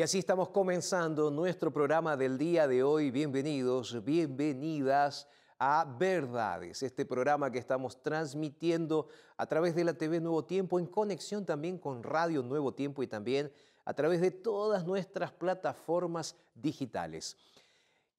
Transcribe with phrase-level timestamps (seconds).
[0.00, 3.10] Y así estamos comenzando nuestro programa del día de hoy.
[3.10, 5.28] Bienvenidos, bienvenidas
[5.58, 10.86] a Verdades, este programa que estamos transmitiendo a través de la TV Nuevo Tiempo, en
[10.86, 13.52] conexión también con Radio Nuevo Tiempo y también
[13.84, 17.36] a través de todas nuestras plataformas digitales.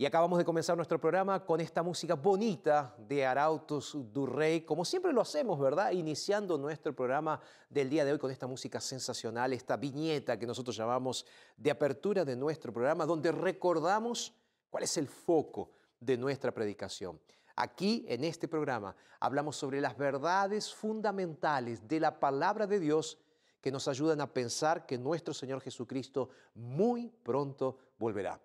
[0.01, 5.13] Y acabamos de comenzar nuestro programa con esta música bonita de Arautos Durrey, como siempre
[5.13, 5.91] lo hacemos, ¿verdad?
[5.91, 7.39] Iniciando nuestro programa
[7.69, 11.23] del día de hoy con esta música sensacional, esta viñeta que nosotros llamamos
[11.55, 14.33] de apertura de nuestro programa, donde recordamos
[14.71, 15.69] cuál es el foco
[15.99, 17.21] de nuestra predicación.
[17.55, 23.19] Aquí, en este programa, hablamos sobre las verdades fundamentales de la palabra de Dios
[23.61, 28.41] que nos ayudan a pensar que nuestro Señor Jesucristo muy pronto volverá.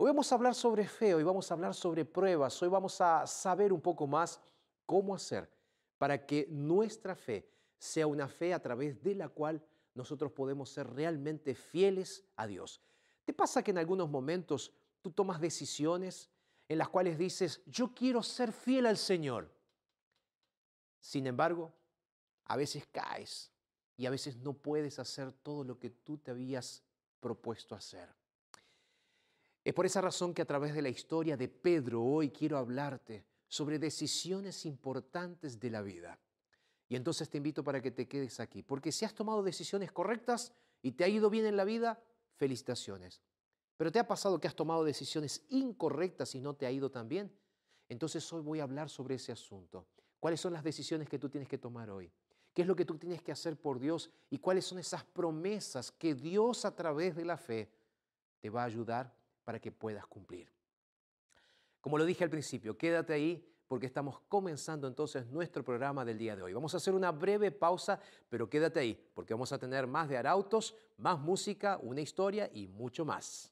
[0.00, 3.26] Hoy vamos a hablar sobre fe, hoy vamos a hablar sobre pruebas, hoy vamos a
[3.26, 4.40] saber un poco más
[4.86, 5.50] cómo hacer
[5.98, 9.60] para que nuestra fe sea una fe a través de la cual
[9.94, 12.80] nosotros podemos ser realmente fieles a Dios.
[13.24, 14.72] ¿Te pasa que en algunos momentos
[15.02, 16.30] tú tomas decisiones
[16.68, 19.52] en las cuales dices, yo quiero ser fiel al Señor?
[21.00, 21.72] Sin embargo,
[22.44, 23.50] a veces caes
[23.96, 26.84] y a veces no puedes hacer todo lo que tú te habías
[27.18, 28.17] propuesto hacer.
[29.68, 33.26] Es por esa razón que a través de la historia de Pedro hoy quiero hablarte
[33.48, 36.18] sobre decisiones importantes de la vida.
[36.88, 40.54] Y entonces te invito para que te quedes aquí, porque si has tomado decisiones correctas
[40.80, 42.02] y te ha ido bien en la vida,
[42.36, 43.20] felicitaciones.
[43.76, 47.06] Pero te ha pasado que has tomado decisiones incorrectas y no te ha ido tan
[47.06, 47.30] bien,
[47.90, 49.86] entonces hoy voy a hablar sobre ese asunto.
[50.18, 52.10] ¿Cuáles son las decisiones que tú tienes que tomar hoy?
[52.54, 54.10] ¿Qué es lo que tú tienes que hacer por Dios?
[54.30, 57.70] ¿Y cuáles son esas promesas que Dios a través de la fe
[58.40, 59.17] te va a ayudar
[59.48, 60.52] para que puedas cumplir.
[61.80, 66.36] Como lo dije al principio, quédate ahí porque estamos comenzando entonces nuestro programa del día
[66.36, 66.52] de hoy.
[66.52, 67.98] Vamos a hacer una breve pausa,
[68.28, 72.66] pero quédate ahí porque vamos a tener más de Arautos, más música, una historia y
[72.66, 73.50] mucho más.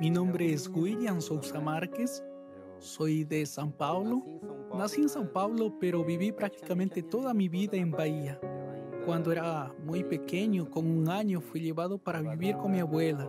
[0.00, 2.22] Mi nombre es William Sousa Márquez,
[2.78, 4.22] soy de San Paulo.
[4.72, 8.38] Nací en San Paulo, pero viví prácticamente toda mi vida en Bahía.
[9.04, 13.28] Cuando era muy pequeño, con un año, fui llevado para vivir con mi abuela.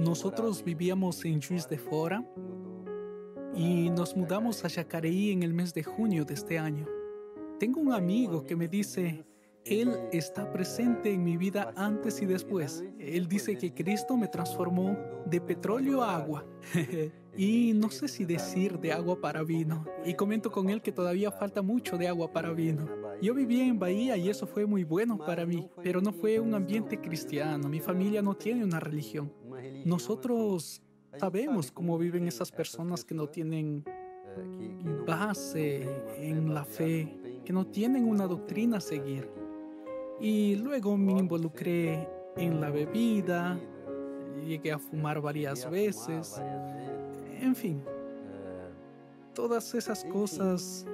[0.00, 2.26] Nosotros vivíamos en Juiz de Fora
[3.54, 6.86] y nos mudamos a Yacareí en el mes de junio de este año.
[7.58, 9.26] Tengo un amigo que me dice,
[9.64, 12.84] él está presente en mi vida antes y después.
[12.98, 16.44] Él dice que Cristo me transformó de petróleo a agua.
[17.36, 19.84] y no sé si decir de agua para vino.
[20.04, 22.88] Y comento con él que todavía falta mucho de agua para vino.
[23.20, 26.54] Yo vivía en Bahía y eso fue muy bueno para mí, pero no fue un
[26.54, 27.68] ambiente cristiano.
[27.68, 29.32] Mi familia no tiene una religión.
[29.84, 30.82] Nosotros
[31.18, 33.84] sabemos cómo viven esas personas que no tienen
[35.06, 35.86] base
[36.18, 39.41] en la fe, que no tienen una doctrina a seguir.
[40.22, 43.58] Y luego me involucré en la bebida,
[44.46, 46.40] llegué a fumar varias veces,
[47.40, 47.82] en fin,
[49.34, 50.86] todas esas cosas,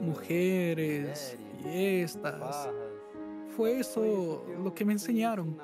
[0.00, 2.70] mujeres, fiestas,
[3.54, 5.58] fue eso lo que me enseñaron.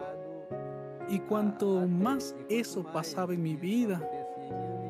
[1.08, 4.06] Y cuanto más eso pasaba en mi vida,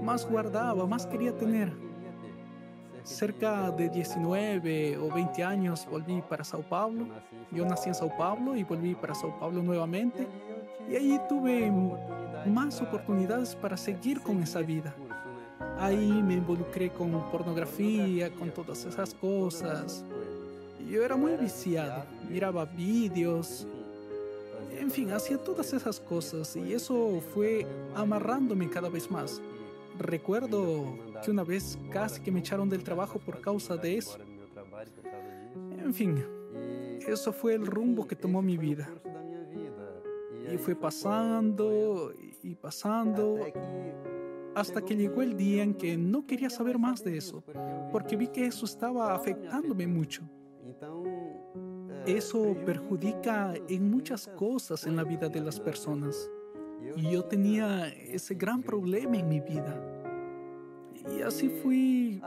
[0.03, 1.86] más guardaba, más quería tener
[3.07, 7.07] cerca de 19 o 20 años volví para Sao Paulo.
[7.53, 10.27] Yo nací en Sao Paulo y volví para Sao Paulo nuevamente.
[10.91, 11.73] Y ahí tuve
[12.47, 14.95] más oportunidades para seguir con esa vida.
[15.79, 20.05] Ahí me involucré con pornografía, con todas esas cosas.
[20.91, 23.67] Yo era muy viciado, miraba vídeos,
[24.79, 29.41] en fin, hacía todas esas cosas y eso fue amarrándome cada vez más.
[29.99, 34.19] Recuerdo que una vez casi que me echaron del trabajo por causa de eso.
[35.79, 36.25] En fin,
[37.07, 38.89] eso fue el rumbo que tomó mi vida.
[40.53, 43.39] Y fue pasando y pasando
[44.57, 47.45] hasta que llegó el día en que no quería saber más de eso,
[47.93, 50.23] porque vi que eso estaba afectándome mucho.
[52.07, 56.31] Eso perjudica en muchas cosas en la vida de las personas.
[56.97, 59.79] Y yo tenía ese gran problema en mi vida.
[61.15, 62.21] Y así fui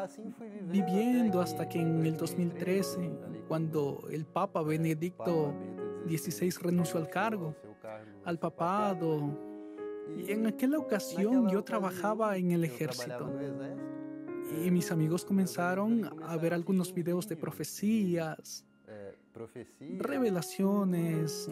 [0.64, 3.12] viviendo hasta que en el 2013,
[3.48, 5.54] cuando el Papa Benedicto
[6.08, 7.56] XVI renunció al cargo,
[8.26, 9.38] al papado,
[10.18, 13.32] y en aquella ocasión yo trabajaba en el ejército.
[14.64, 18.66] Y mis amigos comenzaron a ver algunos videos de profecías,
[19.98, 21.50] revelaciones,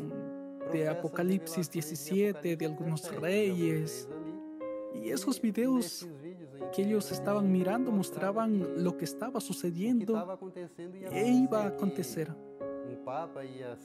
[0.72, 4.10] de Apocalipsis 17, de algunos reyes.
[4.94, 6.08] Y esos videos
[6.72, 10.40] que ellos estaban mirando mostraban lo que estaba sucediendo
[11.12, 12.34] e iba a acontecer.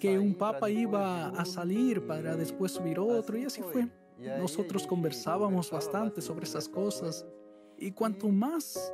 [0.01, 3.89] Que un papa iba a salir para después subir otro y así fue.
[4.39, 7.27] Nosotros conversábamos bastante sobre esas cosas
[7.79, 8.93] y cuanto más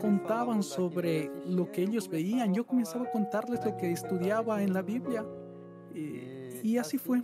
[0.00, 4.82] contaban sobre lo que ellos veían, yo comenzaba a contarles lo que estudiaba en la
[4.82, 5.24] Biblia.
[5.94, 7.22] Y y así fue.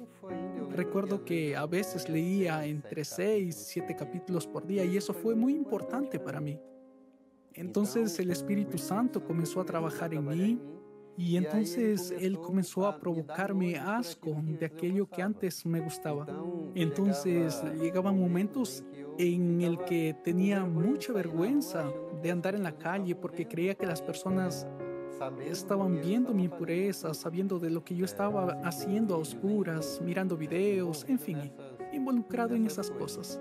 [0.77, 5.55] Recuerdo que a veces leía entre seis, siete capítulos por día y eso fue muy
[5.55, 6.61] importante para mí.
[7.55, 10.61] Entonces el Espíritu Santo comenzó a trabajar en mí
[11.17, 16.27] y entonces Él comenzó a provocarme asco de aquello que antes me gustaba.
[16.75, 18.85] Entonces llegaban momentos
[19.17, 21.91] en el que tenía mucha vergüenza
[22.23, 24.67] de andar en la calle porque creía que las personas
[25.49, 31.05] estaban viendo mi impureza, sabiendo de lo que yo estaba haciendo a oscuras, mirando videos,
[31.09, 31.53] en fin,
[31.93, 33.41] involucrado en esas cosas.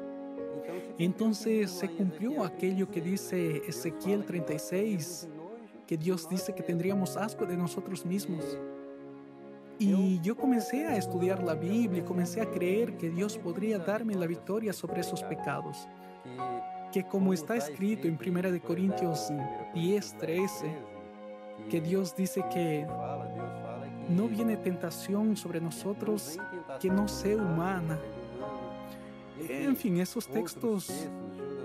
[0.98, 5.27] Entonces se cumplió aquello que dice Ezequiel 36,
[5.86, 8.58] que Dios dice que tendríamos asco de nosotros mismos.
[9.77, 14.15] Y yo comencé a estudiar la Biblia y comencé a creer que Dios podría darme
[14.15, 15.88] la victoria sobre esos pecados.
[16.94, 19.34] Que como está escrito en 1 Corintios
[19.74, 20.94] 10, 13,
[21.69, 22.85] que Dios dice que
[24.09, 26.38] no viene tentación sobre nosotros
[26.79, 28.00] que no sea humana.
[29.50, 31.07] En fin, esos textos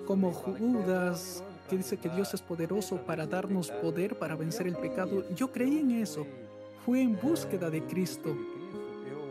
[0.06, 5.24] como Judas, que dice que Dios es poderoso para darnos poder para vencer el pecado,
[5.34, 6.26] yo creí en eso.
[6.84, 8.34] Fui en búsqueda de Cristo.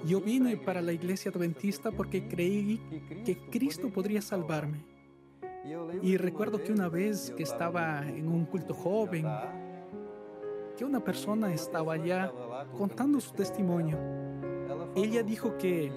[0.06, 2.80] Yo vine para la iglesia adventista porque creí
[3.26, 4.86] que Cristo podría salvarme.
[6.02, 9.26] Y recuerdo que una vez que estaba en un culto joven,
[10.80, 12.32] que una persona estaba allá
[12.78, 13.98] contando su testimonio.
[14.96, 15.92] Ella dijo que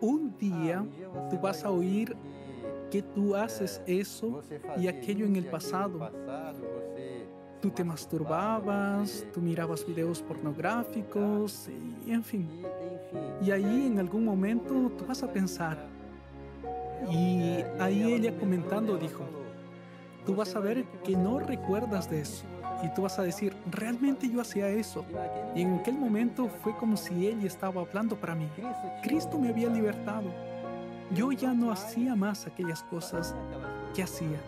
[0.00, 0.86] un día
[1.28, 2.16] tú vas a oír
[2.90, 4.40] que tú haces eso
[4.78, 6.10] y aquello en el pasado.
[7.60, 11.68] Tú te masturbabas, tú mirabas videos pornográficos
[12.06, 12.48] y en fin.
[13.42, 15.76] Y ahí en algún momento tú vas a pensar.
[17.10, 19.24] Y ahí ella comentando dijo,
[20.24, 22.46] tú vas a ver que no recuerdas de eso.
[22.82, 25.04] Y tú vas a decir, realmente yo hacía eso.
[25.54, 28.48] Y en aquel momento fue como si ella estaba hablando para mí.
[29.02, 30.30] Cristo me había libertado.
[31.14, 33.34] Yo ya no hacía más aquellas cosas
[33.94, 34.40] que hacía.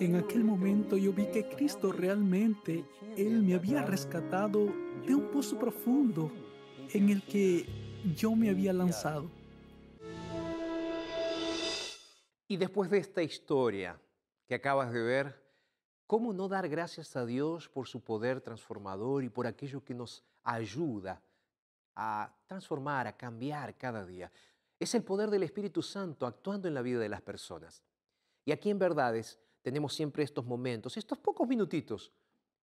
[0.00, 2.84] En aquel momento yo vi que Cristo realmente,
[3.16, 4.66] Él me había rescatado
[5.06, 6.30] de un pozo profundo
[6.92, 7.66] en el que
[8.16, 9.26] yo me había lanzado.
[12.46, 13.98] Y después de esta historia
[14.46, 15.42] que acabas de ver,
[16.06, 20.22] ¿cómo no dar gracias a Dios por su poder transformador y por aquello que nos
[20.42, 21.22] ayuda
[21.96, 24.30] a transformar, a cambiar cada día?
[24.78, 27.82] Es el poder del Espíritu Santo actuando en la vida de las personas.
[28.44, 32.12] Y aquí en Verdades tenemos siempre estos momentos, estos pocos minutitos,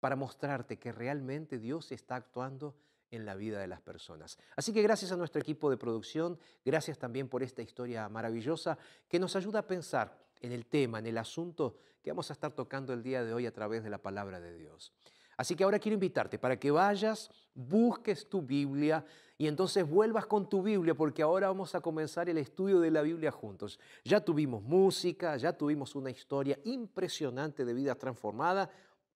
[0.01, 2.75] para mostrarte que realmente Dios está actuando
[3.11, 4.39] en la vida de las personas.
[4.57, 9.19] Así que gracias a nuestro equipo de producción, gracias también por esta historia maravillosa que
[9.19, 12.93] nos ayuda a pensar en el tema, en el asunto que vamos a estar tocando
[12.93, 14.93] el día de hoy a través de la palabra de Dios.
[15.37, 19.05] Así que ahora quiero invitarte para que vayas, busques tu Biblia
[19.37, 23.03] y entonces vuelvas con tu Biblia porque ahora vamos a comenzar el estudio de la
[23.03, 23.79] Biblia juntos.
[24.05, 28.69] Ya tuvimos música, ya tuvimos una historia impresionante de vida transformada,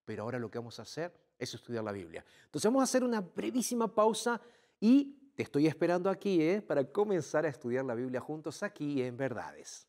[0.04, 2.24] pero ahora lo que vamos a hacer es estudiar la Biblia.
[2.44, 4.40] Entonces vamos a hacer una brevísima pausa
[4.80, 6.62] y te estoy esperando aquí ¿eh?
[6.62, 9.88] para comenzar a estudiar la Biblia juntos aquí en Verdades.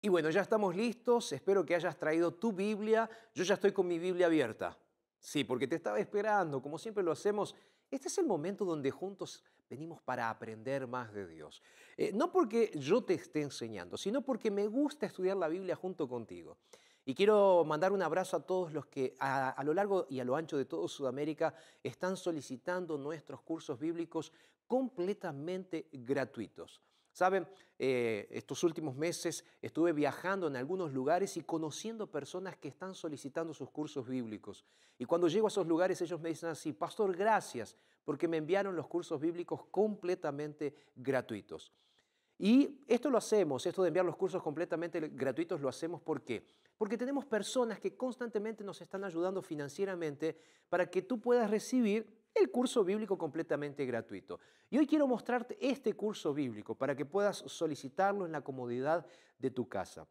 [0.00, 1.32] Y bueno, ya estamos listos.
[1.32, 3.08] Espero que hayas traído tu Biblia.
[3.34, 4.78] Yo ya estoy con mi Biblia abierta.
[5.18, 7.54] Sí, porque te estaba esperando, como siempre lo hacemos.
[7.90, 11.62] Este es el momento donde juntos venimos para aprender más de Dios.
[11.96, 16.08] Eh, no porque yo te esté enseñando, sino porque me gusta estudiar la Biblia junto
[16.08, 16.58] contigo.
[17.06, 20.36] Y quiero mandar un abrazo a todos los que a, lo largo y a lo
[20.36, 24.32] ancho de todo Sudamérica están solicitando nuestros cursos bíblicos
[24.66, 26.80] completamente gratuitos.
[27.12, 27.46] Saben,
[27.78, 33.52] eh, estos últimos meses estuve viajando en algunos lugares y conociendo personas que están solicitando
[33.52, 34.64] sus cursos bíblicos.
[34.98, 38.76] Y cuando llego a esos lugares ellos me dicen así, pastor, gracias, porque me enviaron
[38.76, 41.72] los cursos bíblicos completamente gratuitos.
[42.38, 46.44] Y esto lo hacemos, esto de enviar los cursos completamente gratuitos lo hacemos ¿por qué?
[46.76, 50.36] Porque tenemos personas que constantemente nos están ayudando financieramente
[50.68, 54.40] para que tú puedas recibir el curso bíblico completamente gratuito.
[54.68, 59.06] Y hoy quiero mostrarte este curso bíblico para que puedas solicitarlo en la comodidad
[59.38, 60.08] de tu casa.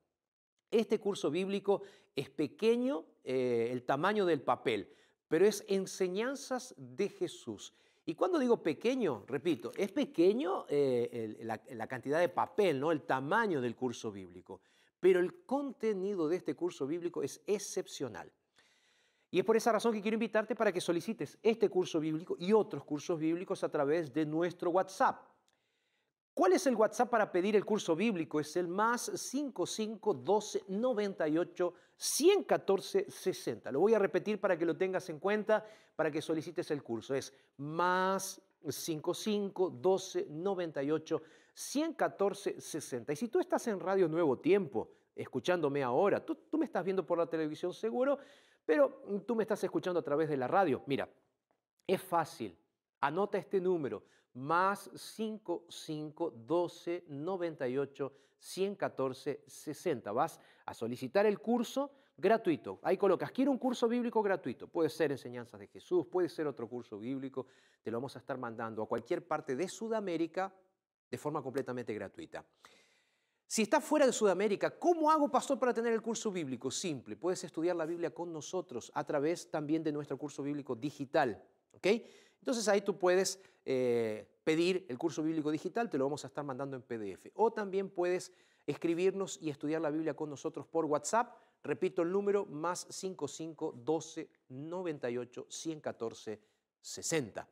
[0.72, 1.82] Este curso bíblico
[2.16, 4.90] es pequeño, eh, el tamaño del papel,
[5.28, 7.74] pero es enseñanzas de Jesús.
[8.06, 12.92] Y cuando digo pequeño, repito, es pequeño eh, la, la, cantidad de papel, ¿no?
[12.92, 14.62] el tamaño del curso bíblico,
[15.00, 18.32] pero el contenido de este curso bíblico es excepcional.
[19.34, 22.54] Y es por esa razón que quiero invitarte para que solicites este curso bíblico y
[22.54, 25.33] otros cursos bíblicos a través de nuestro WhatsApp.
[26.34, 28.40] ¿Cuál es el WhatsApp para pedir el curso bíblico?
[28.40, 33.72] Es el más 55 12 98 114 60.
[33.72, 35.64] Lo voy a repetir para que lo tengas en cuenta,
[35.96, 37.14] para que solicites el curso.
[37.14, 41.22] Es más 55 12 98
[41.54, 43.14] 114 60.
[43.14, 47.06] Y si tú estás en Radio Nuevo Tiempo, escuchándome ahora, tú, tú me estás viendo
[47.06, 48.18] por la televisión seguro,
[48.66, 50.82] pero tú me estás escuchando a través de la radio.
[50.88, 51.08] Mira,
[51.86, 52.58] es fácil.
[53.02, 60.12] Anota este número, más 55 12 98 114 60.
[60.12, 62.80] Vas a solicitar el curso, gratuito.
[62.84, 64.68] Ahí colocas, quiero un curso bíblico gratuito.
[64.68, 67.48] Puede ser enseñanzas de Jesús, puede ser otro curso bíblico.
[67.82, 70.54] Te lo vamos a estar mandando a cualquier parte de Sudamérica
[71.10, 72.44] de forma completamente gratuita.
[73.46, 76.72] Si estás fuera de Sudamérica, ¿cómo hago, pastor, para tener el curso bíblico?
[76.72, 81.40] Simple, puedes estudiar la Biblia con nosotros a través también de nuestro curso bíblico digital.
[81.74, 81.88] ¿ok?
[82.44, 86.44] Entonces ahí tú puedes eh, pedir el curso bíblico digital, te lo vamos a estar
[86.44, 87.32] mandando en PDF.
[87.36, 88.34] O también puedes
[88.68, 91.38] escribirnos y estudiar la Biblia con nosotros por WhatsApp.
[91.64, 96.42] Repito el número, más 55 12 98 114
[96.82, 97.48] 60.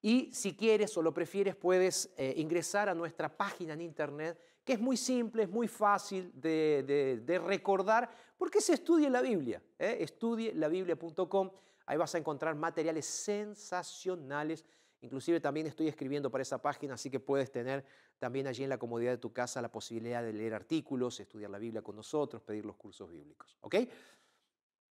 [0.00, 4.72] Y si quieres o lo prefieres, puedes eh, ingresar a nuestra página en internet, que
[4.72, 8.08] es muy simple, es muy fácil de, recordar,
[8.38, 9.62] porque se estudia la Biblia.
[9.78, 9.98] ¿eh?
[10.00, 11.50] Estudielabiblia.com,
[11.86, 14.64] ahí vas a encontrar materiales sensacionales.
[15.00, 17.84] Inclusive también estoy escribiendo para esa página, así que puedes tener
[18.18, 21.58] también allí en la comodidad de tu casa la posibilidad de leer artículos, estudiar la
[21.58, 23.56] Biblia con nosotros, pedir los cursos bíblicos.
[23.60, 23.76] ¿ok?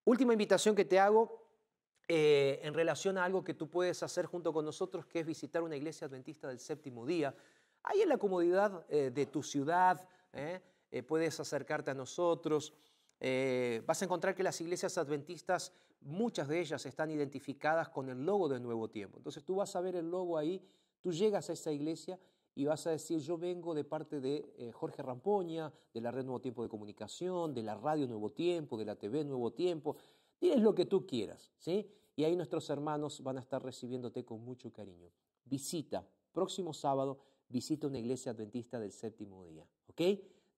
[0.06, 1.42] Última invitación que te hago,
[2.08, 5.62] eh, en relación a algo que tú puedes hacer junto con nosotros, que es visitar
[5.62, 7.34] una iglesia adventista del séptimo día.
[7.84, 10.60] Ahí en la comodidad eh, de tu ciudad, eh,
[11.08, 12.74] puedes acercarte a nosotros.
[13.86, 18.50] Vas a encontrar que las iglesias adventistas, muchas de ellas están identificadas con el logo
[18.50, 19.18] de Nuevo Tiempo.
[19.18, 20.62] Entonces tú vas a ver el logo ahí,
[21.02, 22.20] tú llegas a esa iglesia
[22.56, 26.42] y vas a decir, yo vengo de parte de Jorge Rampoña, de la Red Nuevo
[26.42, 29.96] Tiempo de Comunicación, de la Radio Nuevo Tiempo, de la TV Nuevo Tiempo.
[30.40, 31.88] Diles lo que tú quieras, ¿sí?
[32.16, 35.10] y ahí nuestros hermanos van a estar recibiéndote con mucho cariño.
[35.46, 40.02] Visita, próximo sábado, visita una iglesia adventista del séptimo día, ¿ok?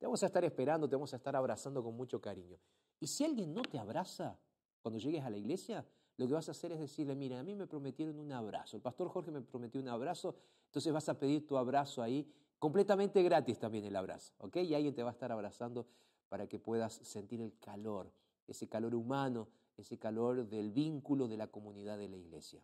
[0.03, 2.57] Te vamos a estar esperando, te vamos a estar abrazando con mucho cariño.
[2.99, 4.37] Y si alguien no te abraza
[4.81, 5.87] cuando llegues a la iglesia,
[6.17, 8.81] lo que vas a hacer es decirle, mira, a mí me prometieron un abrazo, el
[8.81, 10.35] pastor Jorge me prometió un abrazo,
[10.65, 14.57] entonces vas a pedir tu abrazo ahí, completamente gratis también el abrazo, ¿ok?
[14.57, 15.87] Y alguien te va a estar abrazando
[16.27, 18.11] para que puedas sentir el calor,
[18.45, 22.61] ese calor humano ese calor del vínculo de la comunidad de la iglesia.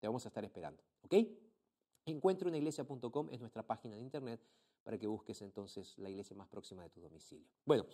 [0.00, 1.14] Te vamos a estar esperando, ¿ok?
[2.06, 4.40] Encuentrouniglesia.com es nuestra página de internet
[4.90, 7.46] para que busques entonces la iglesia más próxima de tu domicilio.
[7.64, 7.86] Bueno,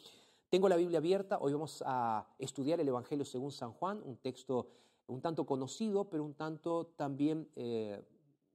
[0.48, 4.70] tengo la Biblia abierta, hoy vamos a estudiar el Evangelio según San Juan, un texto
[5.08, 8.02] un tanto conocido, pero un tanto también, eh,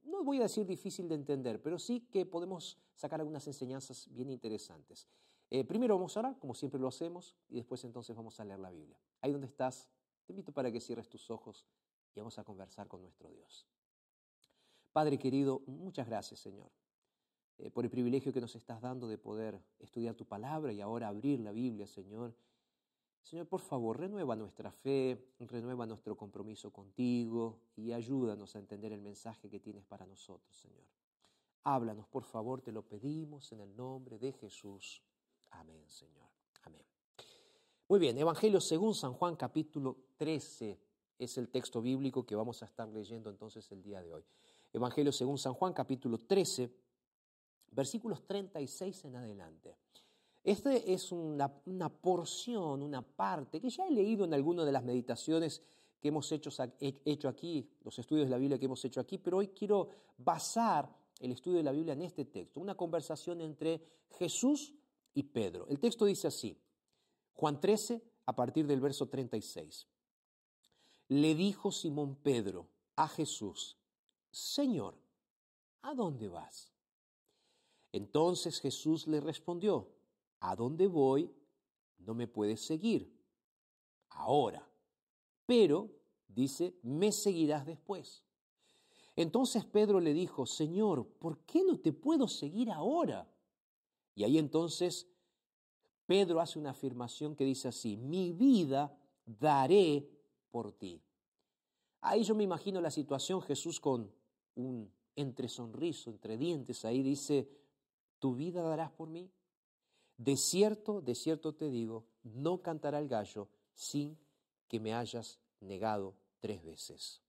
[0.06, 4.32] no voy a decir difícil de entender, pero sí que podemos sacar algunas enseñanzas bien
[4.32, 5.08] interesantes.
[5.52, 8.60] Eh, primero vamos a orar, como siempre lo hacemos, y después entonces vamos a leer
[8.60, 8.98] la Biblia.
[9.22, 9.88] Ahí donde estás,
[10.26, 11.64] te invito para que cierres tus ojos
[12.16, 13.68] y vamos a conversar con nuestro Dios.
[14.92, 16.81] Padre querido, muchas gracias Señor
[17.62, 21.08] eh, por el privilegio que nos estás dando de poder estudiar tu palabra y ahora
[21.08, 22.34] abrir la Biblia, Señor.
[23.22, 29.02] Señor, por favor, renueva nuestra fe, renueva nuestro compromiso contigo y ayúdanos a entender el
[29.02, 30.88] mensaje que tienes para nosotros, Señor.
[31.64, 35.04] Háblanos, por favor, te lo pedimos en el nombre de Jesús.
[35.52, 36.30] Amén, Señor.
[36.64, 36.84] Amén.
[37.88, 40.80] Muy bien, Evangelio según San Juan capítulo 13
[41.20, 44.24] es el texto bíblico que vamos a estar leyendo entonces el día de hoy.
[44.74, 46.72] Evangelio según San Juan capítulo 13,
[47.72, 49.78] versículos 36 en adelante.
[50.44, 51.50] Esta es una,
[51.90, 55.62] porción, una parte que ya he leído en alguna de las meditaciones
[56.00, 59.38] que hemos hecho, hecho aquí, los estudios de la Biblia que hemos hecho aquí, pero
[59.38, 63.82] hoy quiero basar el estudio de la Biblia en este texto, una conversación entre
[64.18, 64.74] Jesús
[65.14, 65.68] y Pedro.
[65.68, 66.58] El texto dice así,
[67.34, 69.88] Juan 13, a partir del verso 36.
[71.10, 73.78] Le dijo Simón Pedro a Jesús,
[74.32, 74.96] Señor,
[75.84, 76.71] ¿a dónde vas?
[77.92, 79.90] Entonces Jesús le respondió,
[80.40, 81.32] A dónde voy
[82.00, 83.14] no me puedes seguir
[84.10, 84.68] ahora,
[85.46, 85.90] pero,
[86.28, 88.24] dice, me seguirás después.
[89.16, 93.30] Entonces Pedro le dijo, Señor, ¿por qué no te puedo seguir ahora?
[94.16, 95.08] Y ahí entonces
[96.06, 100.10] Pedro hace una afirmación que dice así, mi vida daré
[100.50, 101.02] por ti.
[102.02, 104.12] Ahí yo me imagino la situación, Jesús con
[104.56, 107.48] un entre sonriso, entre dientes, ahí dice,
[108.22, 109.30] ¿tu vida darás por mí?
[110.16, 114.18] De cierto, de cierto te digo, no cantará el gallo sin
[114.68, 117.20] que me hayas negado tres veces.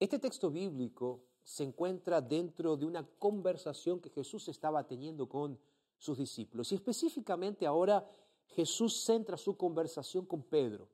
[0.00, 5.58] Este texto bíblico se encuentra dentro de una conversación que Jesús estaba teniendo con
[5.98, 6.72] sus discípulos.
[6.72, 8.08] Y específicamente ahora
[8.46, 10.88] Jesús centra su conversación con Pedro.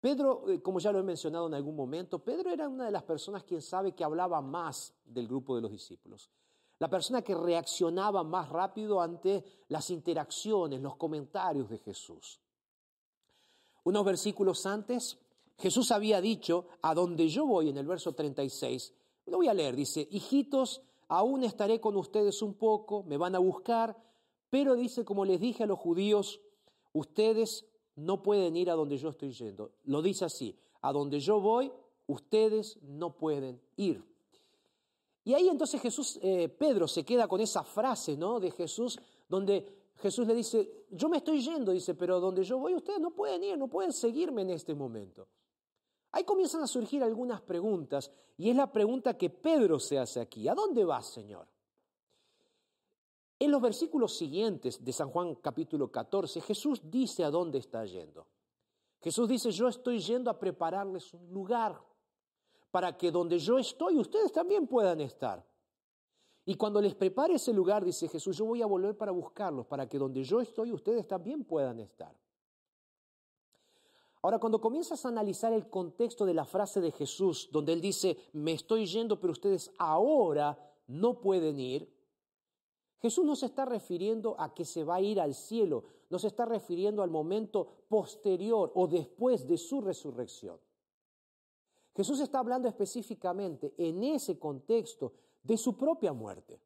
[0.00, 3.02] Pedro, eh, como ya lo he mencionado en algún momento, Pedro era una de las
[3.02, 6.30] personas quien sabe que hablaba más del grupo de los discípulos.
[6.78, 12.40] La persona que reaccionaba más rápido ante las interacciones, los comentarios de Jesús.
[13.84, 15.18] Unos versículos antes,
[15.58, 18.92] Jesús había dicho, a donde yo voy en el verso 36,
[19.26, 23.38] lo voy a leer, dice, hijitos, aún estaré con ustedes un poco, me van a
[23.38, 23.96] buscar,
[24.50, 26.40] pero dice, como les dije a los judíos,
[26.92, 29.72] ustedes no pueden ir a donde yo estoy yendo.
[29.84, 31.72] Lo dice así, a donde yo voy,
[32.06, 34.04] ustedes no pueden ir.
[35.26, 38.38] Y ahí entonces Jesús, eh, Pedro se queda con esa frase, ¿no?
[38.38, 38.96] De Jesús,
[39.28, 43.10] donde Jesús le dice, yo me estoy yendo, dice, pero donde yo voy ustedes no
[43.10, 45.26] pueden ir, no pueden seguirme en este momento.
[46.12, 50.46] Ahí comienzan a surgir algunas preguntas y es la pregunta que Pedro se hace aquí.
[50.46, 51.48] ¿A dónde vas, Señor?
[53.40, 58.28] En los versículos siguientes de San Juan capítulo 14, Jesús dice a dónde está yendo.
[59.00, 61.76] Jesús dice, yo estoy yendo a prepararles un lugar
[62.76, 65.42] para que donde yo estoy ustedes también puedan estar.
[66.44, 69.88] Y cuando les prepare ese lugar, dice Jesús, yo voy a volver para buscarlos, para
[69.88, 72.14] que donde yo estoy ustedes también puedan estar.
[74.20, 78.18] Ahora, cuando comienzas a analizar el contexto de la frase de Jesús, donde él dice,
[78.34, 81.90] me estoy yendo, pero ustedes ahora no pueden ir,
[82.98, 86.26] Jesús no se está refiriendo a que se va a ir al cielo, no se
[86.26, 90.58] está refiriendo al momento posterior o después de su resurrección.
[91.96, 96.60] Jesús está hablando específicamente en ese contexto de su propia muerte.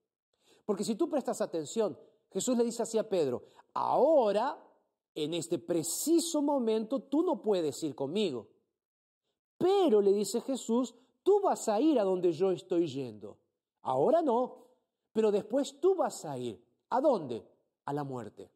[0.66, 1.96] Porque si tú prestas atención,
[2.32, 4.60] Jesús le dice así a Pedro, ahora,
[5.14, 8.48] en este preciso momento, tú no puedes ir conmigo.
[9.56, 13.38] Pero, le dice Jesús, tú vas a ir a donde yo estoy yendo.
[13.82, 14.66] Ahora no,
[15.12, 16.60] pero después tú vas a ir.
[16.88, 17.46] ¿A dónde?
[17.84, 18.50] A la muerte.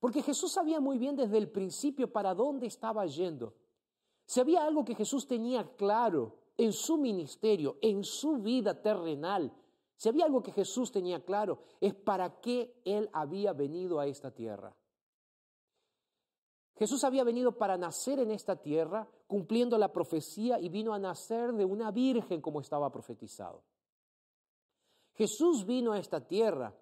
[0.00, 3.54] Porque Jesús sabía muy bien desde el principio para dónde estaba yendo.
[4.30, 9.52] Si había algo que Jesús tenía claro en su ministerio, en su vida terrenal,
[9.96, 14.30] si había algo que Jesús tenía claro, es para qué Él había venido a esta
[14.30, 14.72] tierra.
[16.76, 21.52] Jesús había venido para nacer en esta tierra, cumpliendo la profecía, y vino a nacer
[21.52, 23.64] de una virgen como estaba profetizado.
[25.14, 26.72] Jesús vino a esta tierra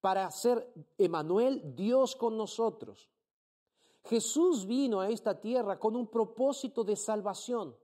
[0.00, 3.10] para ser Emanuel, Dios con nosotros.
[4.06, 7.76] Jesús vino a esta tierra con un propósito de salvación.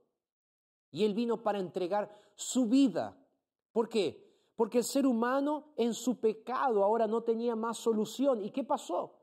[0.90, 3.16] Y Él vino para entregar su vida.
[3.72, 4.32] ¿Por qué?
[4.54, 8.42] Porque el ser humano en su pecado ahora no tenía más solución.
[8.42, 9.18] ¿Y qué pasó?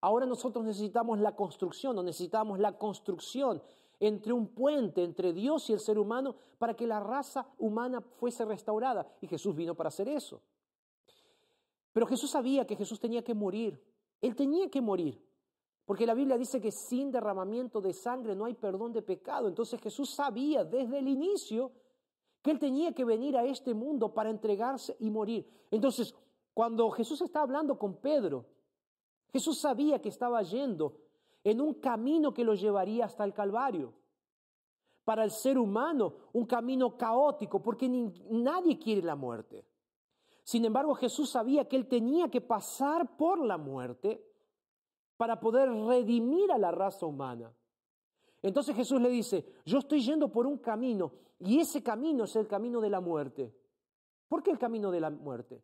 [0.00, 3.62] Ahora nosotros necesitamos la construcción, o necesitamos la construcción
[3.98, 8.44] entre un puente entre Dios y el ser humano para que la raza humana fuese
[8.44, 9.08] restaurada.
[9.22, 10.42] Y Jesús vino para hacer eso.
[11.92, 13.82] Pero Jesús sabía que Jesús tenía que morir.
[14.20, 15.24] Él tenía que morir.
[15.84, 19.48] Porque la Biblia dice que sin derramamiento de sangre no hay perdón de pecado.
[19.48, 21.72] Entonces Jesús sabía desde el inicio
[22.40, 25.46] que Él tenía que venir a este mundo para entregarse y morir.
[25.70, 26.14] Entonces,
[26.54, 28.46] cuando Jesús está hablando con Pedro,
[29.32, 30.96] Jesús sabía que estaba yendo
[31.42, 33.92] en un camino que lo llevaría hasta el Calvario.
[35.04, 39.66] Para el ser humano, un camino caótico, porque nadie quiere la muerte.
[40.44, 44.33] Sin embargo, Jesús sabía que él tenía que pasar por la muerte
[45.24, 47.50] para poder redimir a la raza humana.
[48.42, 52.46] Entonces Jesús le dice, yo estoy yendo por un camino y ese camino es el
[52.46, 53.50] camino de la muerte.
[54.28, 55.62] ¿Por qué el camino de la muerte?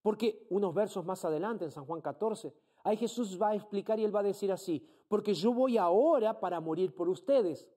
[0.00, 2.54] Porque unos versos más adelante, en San Juan 14,
[2.84, 6.40] ahí Jesús va a explicar y él va a decir así, porque yo voy ahora
[6.40, 7.68] para morir por ustedes.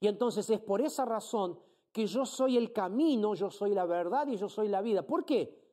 [0.00, 1.58] Y entonces es por esa razón
[1.92, 5.06] que yo soy el camino, yo soy la verdad y yo soy la vida.
[5.06, 5.69] ¿Por qué?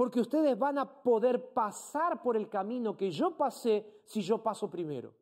[0.00, 4.70] Porque ustedes van a poder pasar por el camino que yo pasé si yo paso
[4.70, 5.12] primero.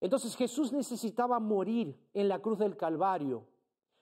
[0.00, 3.46] Entonces Jesús necesitaba morir en la cruz del Calvario.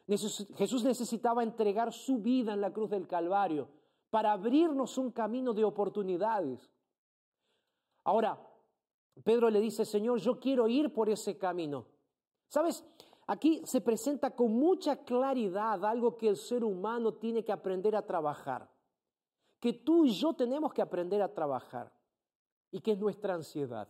[0.07, 3.67] Jesús necesitaba entregar su vida en la cruz del Calvario
[4.11, 6.73] para abrirnos un camino de oportunidades.
[8.05, 8.41] Ahora,
[9.25, 11.85] Pedro le dice, Señor, yo quiero ir por ese camino.
[12.47, 12.87] ¿Sabes?
[13.27, 18.07] Aquí se presenta con mucha claridad algo que el ser humano tiene que aprender a
[18.07, 18.71] trabajar,
[19.61, 21.93] que tú y yo tenemos que aprender a trabajar,
[22.71, 23.89] y que es nuestra ansiedad.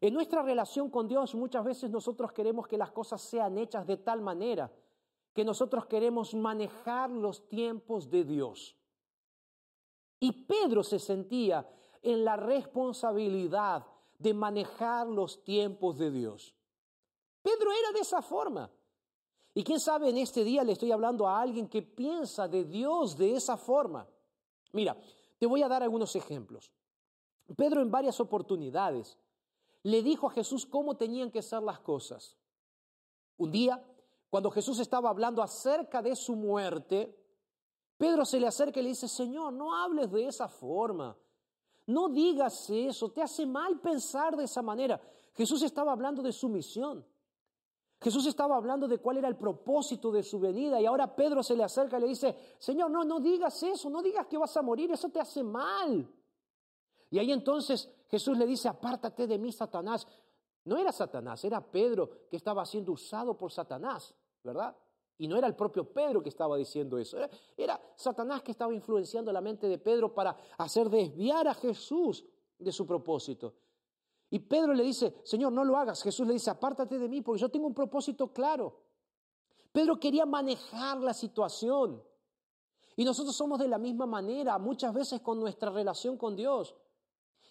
[0.00, 3.96] En nuestra relación con Dios muchas veces nosotros queremos que las cosas sean hechas de
[3.96, 4.70] tal manera
[5.34, 8.76] que nosotros queremos manejar los tiempos de Dios.
[10.20, 11.68] Y Pedro se sentía
[12.02, 13.86] en la responsabilidad
[14.18, 16.54] de manejar los tiempos de Dios.
[17.42, 18.70] Pedro era de esa forma.
[19.54, 23.16] Y quién sabe, en este día le estoy hablando a alguien que piensa de Dios
[23.16, 24.06] de esa forma.
[24.72, 24.96] Mira,
[25.38, 26.72] te voy a dar algunos ejemplos.
[27.56, 29.18] Pedro en varias oportunidades
[29.82, 32.36] le dijo a Jesús cómo tenían que ser las cosas.
[33.38, 33.82] Un día,
[34.28, 37.16] cuando Jesús estaba hablando acerca de su muerte,
[37.96, 41.16] Pedro se le acerca y le dice, Señor, no hables de esa forma.
[41.86, 45.00] No digas eso, te hace mal pensar de esa manera.
[45.32, 47.04] Jesús estaba hablando de su misión.
[48.00, 51.56] Jesús estaba hablando de cuál era el propósito de su venida y ahora Pedro se
[51.56, 54.62] le acerca y le dice, Señor, no, no digas eso, no digas que vas a
[54.62, 56.08] morir, eso te hace mal.
[57.10, 60.06] Y ahí entonces Jesús le dice, apártate de mí, Satanás.
[60.64, 64.76] No era Satanás, era Pedro que estaba siendo usado por Satanás, ¿verdad?
[65.16, 68.72] Y no era el propio Pedro que estaba diciendo eso, era, era, Satanás que estaba
[68.72, 72.24] influenciando la mente de Pedro para hacer desviar a Jesús
[72.58, 73.54] de su propósito.
[74.30, 76.02] Y Pedro le dice, Señor, no lo hagas.
[76.02, 78.80] Jesús le dice, apártate de mí porque yo tengo un propósito claro.
[79.72, 82.02] Pedro quería manejar la situación.
[82.96, 86.74] Y nosotros somos de la misma manera, muchas veces con nuestra relación con Dios.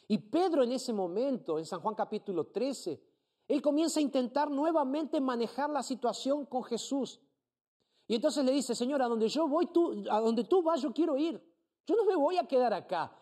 [0.08, 3.02] Y Pedro en ese momento, en San Juan capítulo 13,
[3.48, 7.22] él comienza a intentar nuevamente manejar la situación con Jesús.
[8.08, 10.94] Y entonces le dice, Señor, a donde yo voy, tú, a donde tú vas, yo
[10.94, 11.42] quiero ir.
[11.86, 13.18] Yo no me voy a quedar acá.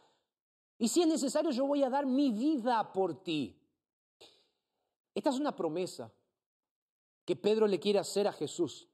[0.77, 3.57] Y si es necesario, yo voy a dar mi vida por ti.
[5.13, 6.11] Esta es una promesa
[7.23, 8.87] que Pedro le quiere hacer a Jesús.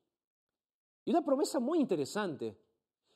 [1.04, 2.58] Y una promesa muy interesante.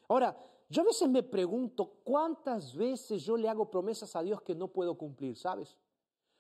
[0.10, 0.36] Ahora,
[0.68, 4.68] yo a veces me pregunto cuántas veces yo le hago promesas a Dios que no
[4.68, 5.78] puedo cumplir, ¿sabes?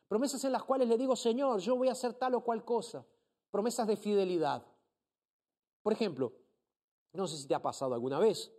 [0.07, 3.05] Promesas en las cuales le digo, Señor, yo voy a hacer tal o cual cosa.
[3.51, 4.65] Promesas de fidelidad.
[5.83, 6.33] Por ejemplo,
[7.13, 8.51] no sé si te ha pasado alguna vez,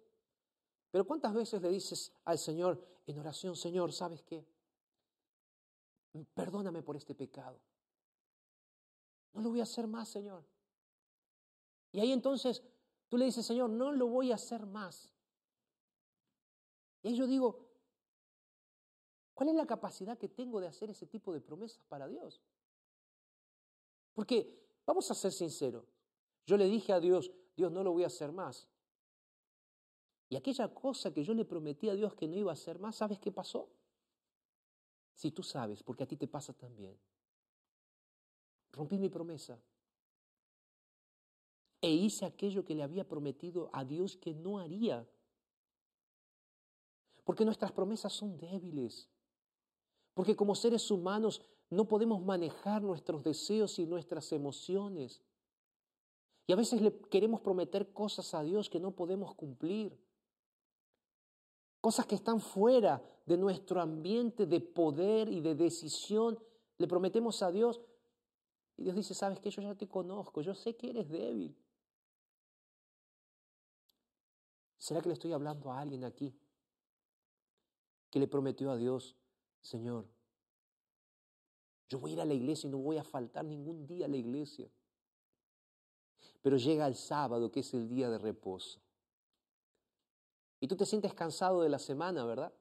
[0.96, 4.46] pero ¿cuántas veces le dices al Señor en oración, Señor, ¿sabes qué?
[6.32, 7.60] Perdóname por este pecado.
[9.34, 10.42] No lo voy a hacer más, Señor.
[11.92, 12.62] Y ahí entonces
[13.10, 15.12] tú le dices, Señor, no lo voy a hacer más.
[17.02, 17.68] Y ahí yo digo,
[19.34, 22.40] ¿cuál es la capacidad que tengo de hacer ese tipo de promesas para Dios?
[24.14, 25.84] Porque, vamos a ser sinceros,
[26.46, 28.66] yo le dije a Dios, Dios no lo voy a hacer más.
[30.28, 32.96] Y aquella cosa que yo le prometí a Dios que no iba a hacer más,
[32.96, 33.68] ¿sabes qué pasó?
[35.14, 36.98] Si tú sabes, porque a ti te pasa también.
[38.72, 39.58] Rompí mi promesa.
[41.80, 45.08] E hice aquello que le había prometido a Dios que no haría.
[47.24, 49.08] Porque nuestras promesas son débiles.
[50.14, 55.22] Porque como seres humanos no podemos manejar nuestros deseos y nuestras emociones.
[56.46, 59.98] Y a veces le queremos prometer cosas a Dios que no podemos cumplir.
[61.86, 66.36] Cosas que están fuera de nuestro ambiente de poder y de decisión.
[66.78, 67.80] Le prometemos a Dios.
[68.76, 71.56] Y Dios dice, sabes que yo ya te conozco, yo sé que eres débil.
[74.76, 76.36] ¿Será que le estoy hablando a alguien aquí
[78.10, 79.14] que le prometió a Dios,
[79.60, 80.08] Señor,
[81.88, 84.08] yo voy a ir a la iglesia y no voy a faltar ningún día a
[84.08, 84.68] la iglesia?
[86.42, 88.80] Pero llega el sábado, que es el día de reposo.
[90.60, 92.52] Y tú te sientes cansado de la semana, ¿verdad?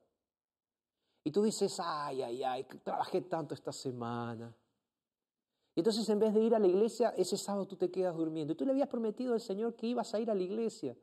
[1.24, 4.56] Y tú dices, ay, ay, ay, trabajé tanto esta semana.
[5.74, 8.54] Y entonces en vez de ir a la iglesia, ese sábado tú te quedas durmiendo.
[8.54, 10.96] Y tú le habías prometido al Señor que ibas a ir a la iglesia.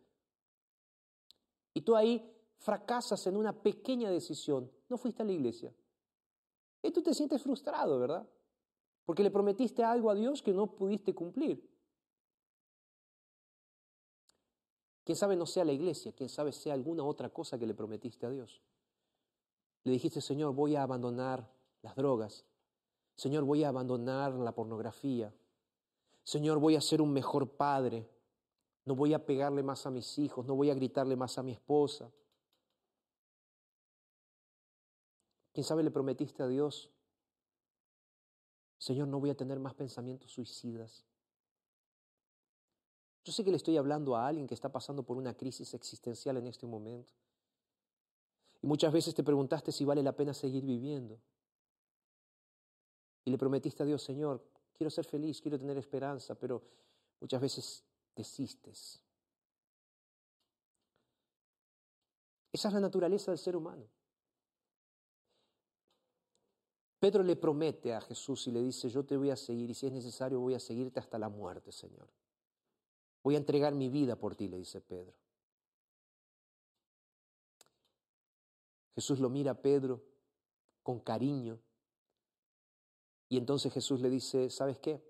[1.75, 2.25] Y tú ahí
[2.59, 4.71] fracasas en una pequeña decisión.
[4.89, 5.75] No fuiste a la iglesia.
[6.83, 8.27] Y tú te sientes frustrado, ¿verdad?
[9.05, 11.69] Porque le prometiste algo a Dios que no pudiste cumplir.
[15.05, 18.27] Quién sabe no sea la iglesia, quién sabe sea alguna otra cosa que le prometiste
[18.27, 18.63] a Dios.
[19.85, 21.51] Le dijiste, Señor, voy a abandonar
[21.83, 22.45] las drogas.
[23.17, 25.35] Señor, voy a abandonar la pornografía.
[26.23, 28.09] Señor, voy a ser un mejor padre.
[28.85, 31.53] No voy a pegarle más a mis hijos, no voy a gritarle más a mi
[31.53, 32.11] esposa.
[35.53, 36.91] Quién sabe le prometiste a Dios,
[38.79, 41.05] Señor, no voy a tener más pensamientos suicidas.
[43.25, 46.37] Yo sé que le estoy hablando a alguien que está pasando por una crisis existencial
[46.37, 47.13] en este momento.
[48.61, 51.21] Y muchas veces te preguntaste si vale la pena seguir viviendo.
[53.25, 56.63] Y le prometiste a Dios, Señor, quiero ser feliz, quiero tener esperanza, pero
[57.21, 57.85] muchas veces
[58.17, 59.01] desistes.
[62.53, 63.87] Esa es la naturaleza del ser humano.
[66.99, 69.87] Pedro le promete a Jesús y le dice, yo te voy a seguir y si
[69.87, 72.09] es necesario voy a seguirte hasta la muerte, Señor.
[73.23, 75.15] Voy a entregar mi vida por ti, le dice Pedro.
[78.95, 80.03] Jesús lo mira a Pedro
[80.83, 81.59] con cariño
[83.29, 85.03] y entonces Jesús le dice, ¿sabes qué?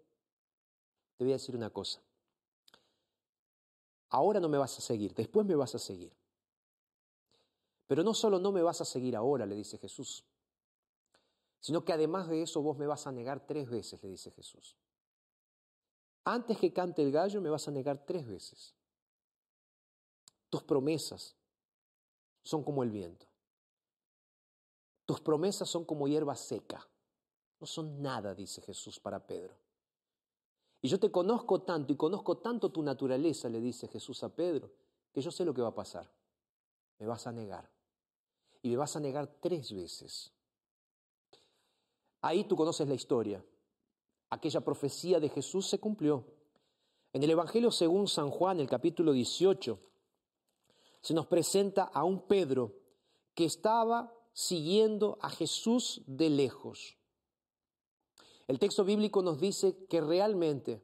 [1.16, 2.00] Te voy a decir una cosa.
[4.10, 6.12] Ahora no me vas a seguir, después me vas a seguir.
[7.86, 10.24] Pero no solo no me vas a seguir ahora, le dice Jesús,
[11.60, 14.76] sino que además de eso vos me vas a negar tres veces, le dice Jesús.
[16.24, 18.74] Antes que cante el gallo me vas a negar tres veces.
[20.48, 21.36] Tus promesas
[22.42, 23.26] son como el viento.
[25.04, 26.86] Tus promesas son como hierba seca.
[27.58, 29.54] No son nada, dice Jesús para Pedro.
[30.80, 34.70] Y yo te conozco tanto y conozco tanto tu naturaleza, le dice Jesús a Pedro,
[35.12, 36.10] que yo sé lo que va a pasar.
[36.98, 37.70] Me vas a negar.
[38.62, 40.32] Y me vas a negar tres veces.
[42.20, 43.44] Ahí tú conoces la historia.
[44.32, 46.24] Aquella profecía de Jesús se cumplió.
[47.12, 49.78] En el Evangelio según San Juan, el capítulo 18,
[51.02, 52.72] se nos presenta a un Pedro
[53.34, 56.96] que estaba siguiendo a Jesús de lejos.
[58.48, 60.82] El texto bíblico nos dice que realmente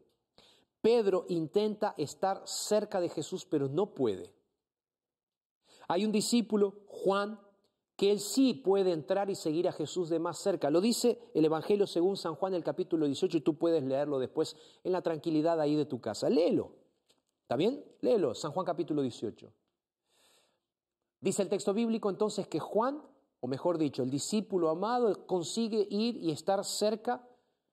[0.83, 4.31] Pedro intenta estar cerca de Jesús, pero no puede.
[5.89, 7.41] Hay un discípulo, Juan,
[7.99, 10.71] que él sí puede entrar y seguir a Jesús de más cerca.
[10.71, 14.57] Lo dice el Evangelio según San Juan, el capítulo 18, y tú puedes leerlo después
[14.85, 16.31] en la tranquilidad ahí de tu casa.
[16.31, 16.71] Léelo.
[17.43, 17.85] ¿Está bien?
[18.01, 19.53] Léelo, San Juan capítulo 18.
[21.21, 23.03] Dice el texto bíblico entonces que Juan,
[23.41, 27.29] o mejor dicho, el discípulo amado, consigue ir y estar cerca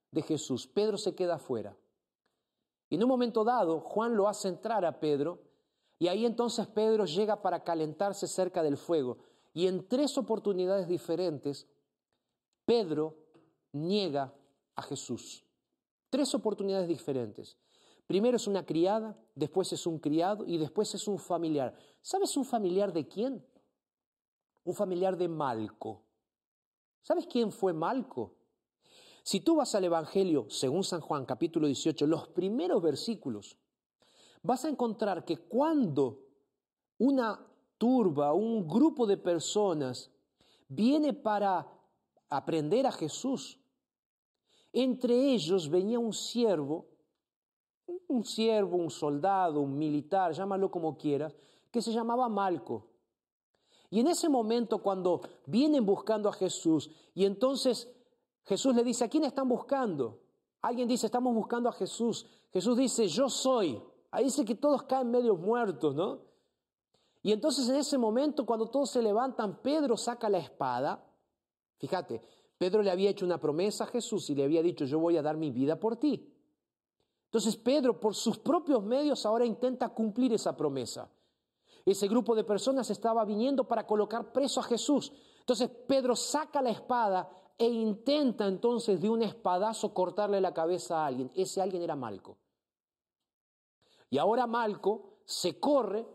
[0.10, 0.66] de Jesús.
[0.66, 1.78] Pedro se queda afuera.
[2.90, 5.44] Y en un momento dado, Juan lo hace entrar a Pedro,
[6.00, 9.20] y ahí entonces Pedro llega para calentarse cerca del fuego.
[9.56, 11.66] Y en tres oportunidades diferentes,
[12.66, 13.16] Pedro
[13.72, 14.34] niega
[14.76, 15.46] a Jesús.
[16.10, 17.58] Tres oportunidades diferentes.
[18.06, 21.74] Primero es una criada, después es un criado y después es un familiar.
[22.02, 23.46] ¿Sabes un familiar de quién?
[24.66, 26.02] Un familiar de Malco.
[27.02, 28.36] ¿Sabes quién fue Malco?
[29.24, 33.58] Si tú vas al Evangelio, según San Juan capítulo 18, los primeros versículos,
[34.44, 36.26] vas a encontrar que cuando
[36.98, 40.12] una turba, un grupo de personas
[40.68, 41.68] viene para
[42.30, 43.60] aprender a Jesús,
[44.74, 46.88] entre ellos venía un siervo
[48.08, 51.36] un siervo, un soldado, un militar, llámalo como quieras,
[51.72, 52.88] que se llamaba Malco.
[53.90, 57.92] Y en ese momento cuando vienen buscando a Jesús y entonces
[58.44, 60.22] Jesús le dice, ¿a quién están buscando?
[60.62, 62.26] Alguien dice, estamos buscando a Jesús.
[62.52, 63.82] Jesús dice, yo soy.
[64.12, 66.22] Ahí dice que todos caen medio muertos, ¿no?
[67.26, 71.04] Y entonces en ese momento cuando todos se levantan, Pedro saca la espada.
[71.80, 72.22] Fíjate,
[72.56, 75.24] Pedro le había hecho una promesa a Jesús y le había dicho, yo voy a
[75.24, 76.32] dar mi vida por ti.
[77.24, 81.10] Entonces Pedro, por sus propios medios, ahora intenta cumplir esa promesa.
[81.84, 85.12] Ese grupo de personas estaba viniendo para colocar preso a Jesús.
[85.40, 91.08] Entonces Pedro saca la espada e intenta entonces de un espadazo cortarle la cabeza a
[91.08, 91.32] alguien.
[91.34, 92.38] Ese alguien era Malco.
[94.12, 96.06] Y ahora Malco se corre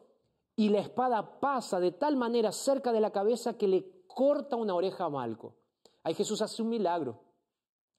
[0.60, 4.74] y la espada pasa de tal manera cerca de la cabeza que le corta una
[4.74, 5.56] oreja a Malco.
[6.02, 7.18] Ahí Jesús hace un milagro,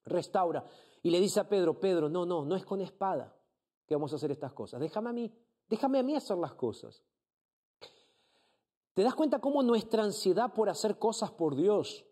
[0.06, 0.64] restaura.
[1.02, 3.36] Y le dice a Pedro, Pedro, no, no, no es con espada
[3.88, 4.80] que vamos a hacer estas cosas.
[4.80, 5.34] Déjame a mí,
[5.68, 7.04] déjame a mí hacer las cosas.
[8.94, 12.06] ¿Te das cuenta cómo nuestra ansiedad por hacer cosas por Dios,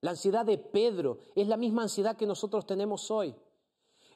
[0.00, 3.36] la ansiedad de Pedro, es la misma ansiedad que nosotros tenemos hoy?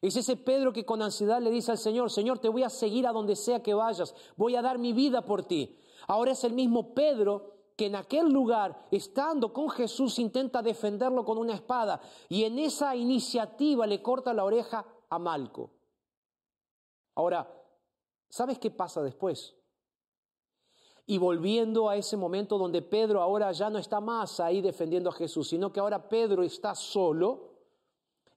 [0.05, 3.07] Es ese Pedro que con ansiedad le dice al Señor, Señor, te voy a seguir
[3.07, 5.79] a donde sea que vayas, voy a dar mi vida por ti.
[6.07, 11.38] Ahora es el mismo Pedro que en aquel lugar, estando con Jesús, intenta defenderlo con
[11.38, 15.71] una espada y en esa iniciativa le corta la oreja a Malco.
[17.14, 17.51] Ahora,
[18.29, 19.57] ¿sabes qué pasa después?
[21.07, 25.14] Y volviendo a ese momento donde Pedro ahora ya no está más ahí defendiendo a
[25.14, 27.54] Jesús, sino que ahora Pedro está solo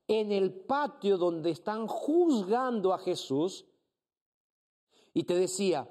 [0.07, 3.65] en el patio donde están juzgando a Jesús.
[5.13, 5.89] Y te decía,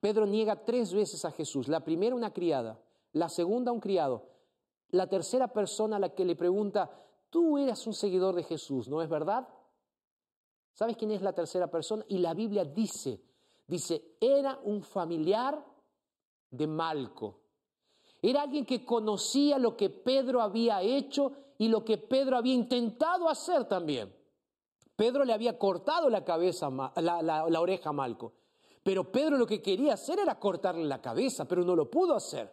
[0.00, 1.68] Pedro niega tres veces a Jesús.
[1.68, 2.80] La primera una criada,
[3.12, 4.28] la segunda un criado,
[4.90, 6.90] la tercera persona a la que le pregunta,
[7.30, 9.48] tú eras un seguidor de Jesús, ¿no es verdad?
[10.72, 12.04] ¿Sabes quién es la tercera persona?
[12.08, 13.22] Y la Biblia dice,
[13.66, 15.64] dice, era un familiar
[16.50, 17.40] de Malco.
[18.22, 23.28] Era alguien que conocía lo que Pedro había hecho y lo que Pedro había intentado
[23.28, 24.14] hacer también.
[24.96, 28.34] Pedro le había cortado la cabeza, la, oreja a Malco.
[28.82, 32.52] Pero Pedro lo que quería hacer era cortarle la cabeza, pero no lo pudo hacer.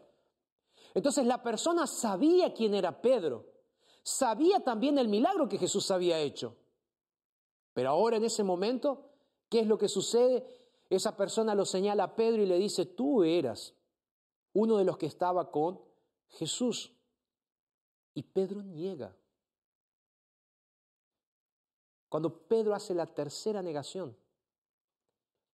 [0.94, 3.46] Entonces la persona sabía quién era Pedro,
[4.04, 6.56] sabía también el milagro que Jesús había hecho.
[7.74, 9.10] Pero ahora en ese momento,
[9.50, 10.46] ¿qué es lo que sucede?
[10.90, 13.76] Esa persona lo señala a Pedro y le dice, tú eras
[14.54, 15.80] uno de los que estaba con
[16.28, 16.94] Jesús.
[18.14, 19.16] Y Pedro niega.
[22.10, 24.16] Cuando Pedro hace la tercera negación,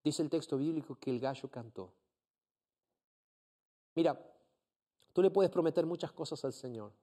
[0.07, 1.91] Dice el texto bíblico que el gallo cantó.
[3.93, 4.17] Mira,
[5.11, 6.93] tú le puedes prometer muchas cosas al Señor.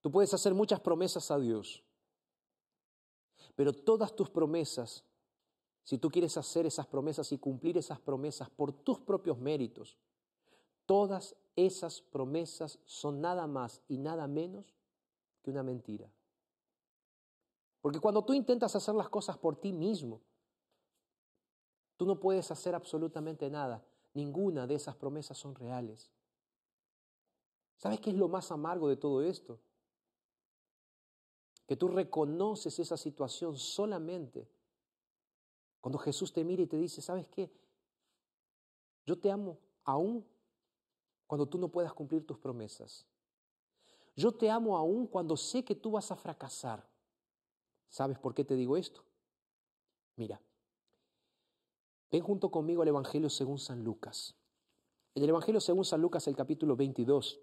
[0.00, 1.82] Tú puedes hacer muchas promesas a Dios.
[3.56, 5.02] Pero todas tus promesas,
[5.82, 9.96] si tú quieres hacer esas promesas y cumplir esas promesas por tus propios méritos,
[10.86, 14.74] todas esas promesas son nada más y nada menos
[15.42, 16.10] que una mentira.
[17.80, 20.20] Porque cuando tú intentas hacer las cosas por ti mismo,
[22.02, 23.80] Tú no puedes hacer absolutamente nada.
[24.12, 26.10] Ninguna de esas promesas son reales.
[27.76, 29.60] ¿Sabes qué es lo más amargo de todo esto?
[31.64, 34.50] que tú reconoces esa situación solamente
[35.80, 37.50] cuando Jesús te mira y te dice, ¿sabes qué?
[39.06, 40.26] Yo te amo aún
[41.32, 43.06] cuando tú no puedas cumplir tus promesas.
[44.14, 46.86] Yo te amo aún cuando sé que tú vas a fracasar.
[47.88, 49.02] ¿Sabes por qué te digo esto?
[50.16, 50.42] Mira,
[52.10, 54.34] ven junto conmigo al Evangelio según San Lucas.
[55.14, 57.40] En el Evangelio según San Lucas, el capítulo 22,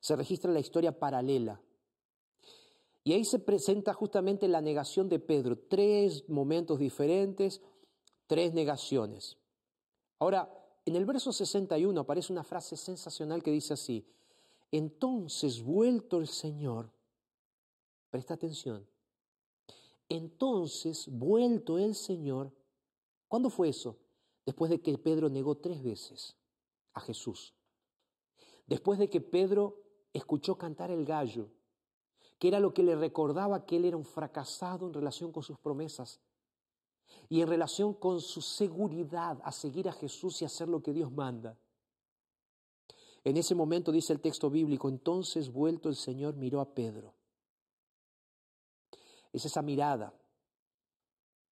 [0.00, 1.60] se registra la historia paralela
[3.04, 7.62] y ahí se presenta justamente la negación de Pedro, tres momentos diferentes,
[8.26, 9.38] tres negaciones.
[10.18, 14.06] Ahora, en el verso 61 aparece una frase sensacional que dice así,
[14.70, 16.90] entonces vuelto el Señor,
[18.10, 18.86] presta atención,
[20.08, 22.52] entonces vuelto el Señor,
[23.28, 23.98] ¿cuándo fue eso?
[24.44, 26.36] Después de que Pedro negó tres veces
[26.94, 27.54] a Jesús,
[28.66, 31.48] después de que Pedro escuchó cantar el gallo,
[32.38, 35.58] que era lo que le recordaba que él era un fracasado en relación con sus
[35.58, 36.20] promesas
[37.28, 41.10] y en relación con su seguridad a seguir a Jesús y hacer lo que Dios
[41.10, 41.56] manda.
[43.24, 47.14] En ese momento dice el texto bíblico, entonces vuelto el Señor miró a Pedro.
[49.32, 50.12] Es esa mirada,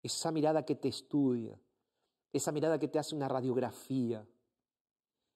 [0.03, 1.59] esa mirada que te estudia,
[2.33, 4.27] esa mirada que te hace una radiografía,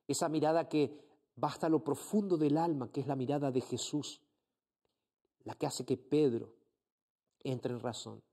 [0.07, 0.99] esa mirada que
[1.41, 4.21] va hasta lo profundo del alma, que es la mirada de Jesús
[5.43, 6.53] la que hace que Pedro
[7.43, 8.23] entre en razón.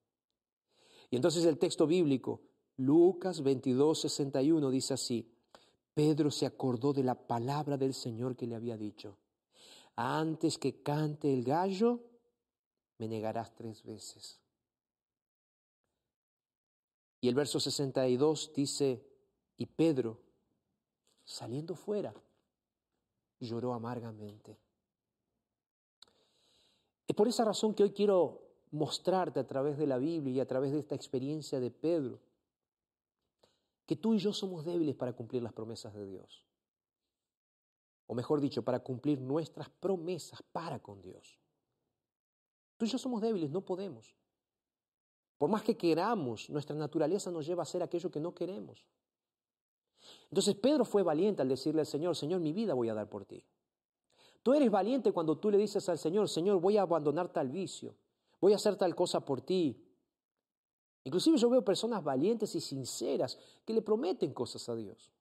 [1.11, 2.41] Y entonces el texto bíblico,
[2.77, 5.29] Lucas 22, 61, dice así,
[5.93, 9.17] Pedro se acordó de la palabra del Señor que le había dicho,
[9.97, 12.01] antes que cante el gallo,
[12.99, 14.41] me negarás tres veces.
[17.21, 19.05] Y el verso 62 dice,
[19.57, 20.21] y Pedro,
[21.25, 22.15] saliendo fuera,
[23.41, 24.57] lloró amargamente.
[27.07, 30.47] Es por esa razón que hoy quiero mostrarte a través de la Biblia y a
[30.47, 32.21] través de esta experiencia de Pedro,
[33.87, 36.45] que tú y yo somos débiles para cumplir las promesas de Dios.
[38.07, 41.39] O mejor dicho, para cumplir nuestras promesas para con Dios.
[42.77, 44.15] Tú y yo somos débiles, no podemos.
[45.39, 48.87] Por más que queramos, nuestra naturaleza nos lleva a hacer aquello que no queremos.
[50.31, 53.25] Entonces Pedro fue valiente al decirle al Señor, Señor, mi vida voy a dar por
[53.25, 53.45] ti.
[54.43, 57.95] Tú eres valiente cuando tú le dices al Señor, Señor, voy a abandonar tal vicio,
[58.41, 59.85] voy a hacer tal cosa por ti.
[61.05, 65.13] Inclusive yo veo personas valientes y sinceras que le prometen cosas a Dios.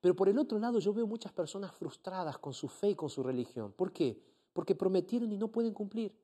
[0.00, 3.08] Pero por el otro lado yo veo muchas personas frustradas con su fe y con
[3.08, 3.72] su religión.
[3.72, 4.20] ¿Por qué?
[4.52, 6.14] Porque prometieron y no pueden cumplir.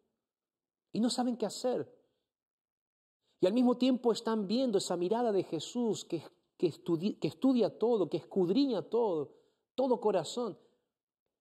[0.93, 1.91] Y no saben qué hacer.
[3.41, 6.23] Y al mismo tiempo están viendo esa mirada de Jesús que,
[6.57, 9.33] que, que estudia todo, que escudriña todo,
[9.75, 10.57] todo corazón.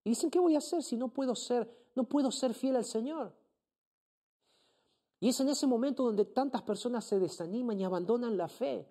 [0.04, 2.86] Y dicen, ¿qué voy a hacer si no puedo ser, no puedo ser fiel al
[2.86, 3.36] Señor?
[5.22, 8.88] Y es en ese momento donde tantas personas se desaniman y abandonan la fe.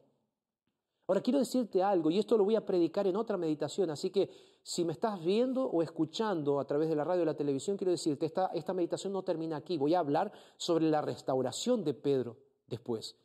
[1.08, 4.30] Ahora quiero decirte algo, y esto lo voy a predicar en otra meditación, así que
[4.62, 7.90] si me estás viendo o escuchando a través de la radio o la televisión, quiero
[7.90, 12.36] decirte, esta, esta meditación no termina aquí, voy a hablar sobre la restauración de Pedro
[12.68, 13.16] después,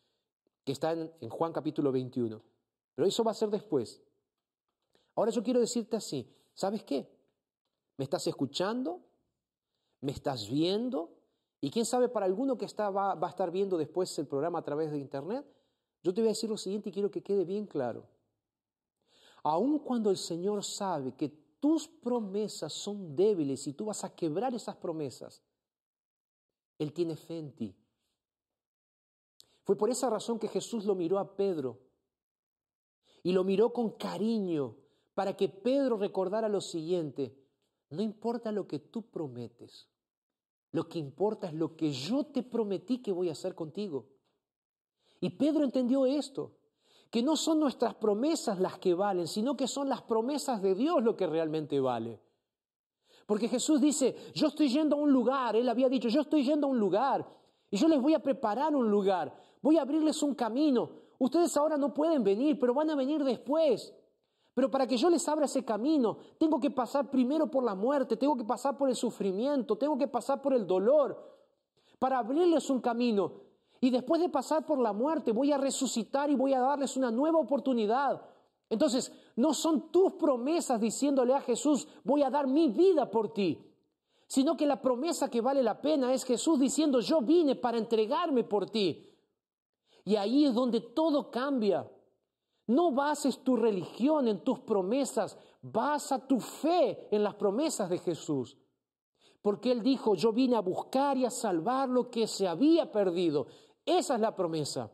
[0.63, 2.41] que está en, en Juan capítulo 21.
[2.95, 4.01] Pero eso va a ser después.
[5.13, 7.07] Ahora yo quiero decirte así, ¿sabes qué?
[7.97, 9.01] ¿Me estás escuchando?
[10.01, 11.14] ¿Me estás viendo?
[11.65, 14.59] Y quién sabe, para alguno que está, va, va a estar viendo después el programa
[14.59, 15.43] a través de Internet,
[16.03, 18.05] yo te voy a decir lo siguiente y quiero que quede bien claro.
[19.41, 24.53] Aun cuando el Señor sabe que tus promesas son débiles y tú vas a quebrar
[24.53, 25.41] esas promesas,
[26.77, 27.75] Él tiene fe en ti.
[29.63, 31.79] Fue por esa razón que Jesús lo miró a Pedro
[33.23, 34.75] y lo miró con cariño
[35.15, 37.35] para que Pedro recordara lo siguiente,
[37.89, 39.89] no importa lo que tú prometes.
[40.75, 44.07] Lo que importa es lo que yo te prometí que voy a hacer contigo.
[45.21, 46.51] Y Pedro entendió esto,
[47.09, 51.01] que no son nuestras promesas las que valen, sino que son las promesas de Dios
[51.01, 52.19] lo que realmente vale.
[53.25, 56.67] Porque Jesús dice, yo estoy yendo a un lugar, él había dicho, yo estoy yendo
[56.67, 57.25] a un lugar
[57.71, 60.89] y yo les voy a preparar un lugar, voy a abrirles un camino.
[61.19, 63.93] Ustedes ahora no pueden venir, pero van a venir después.
[64.55, 68.15] Pero para que yo les abra ese camino, tengo que pasar primero por la muerte,
[68.15, 71.21] tengo que pasar por el sufrimiento, tengo que pasar por el dolor,
[71.99, 73.33] para abrirles un camino.
[73.81, 77.11] Y después de pasar por la muerte, voy a resucitar y voy a darles una
[77.11, 78.21] nueva oportunidad.
[78.69, 83.61] Entonces, no son tus promesas diciéndole a Jesús, voy a dar mi vida por ti,
[84.25, 88.45] sino que la promesa que vale la pena es Jesús diciendo, yo vine para entregarme
[88.45, 89.05] por ti.
[90.05, 91.85] Y ahí es donde todo cambia.
[92.67, 98.57] No bases tu religión en tus promesas, basa tu fe en las promesas de Jesús.
[99.45, 103.45] porque Él dijo, yo vine a buscar y a salvar lo que se había perdido.
[103.85, 104.91] Esa es la promesa.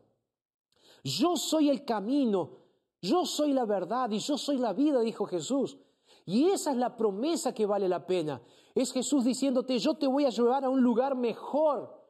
[1.06, 2.58] Yo soy el camino,
[3.02, 5.78] yo soy la verdad y yo soy la vida, dijo Jesús.
[6.26, 8.42] Y esa es la promesa que vale la pena.
[8.76, 12.01] Es Jesús diciéndote, yo te voy a llevar a un lugar mejor.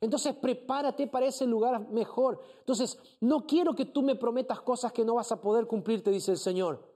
[0.00, 2.40] Entonces prepárate para ese lugar mejor.
[2.60, 6.10] Entonces, no quiero que tú me prometas cosas que no vas a poder cumplir, te
[6.10, 6.90] dice el Señor.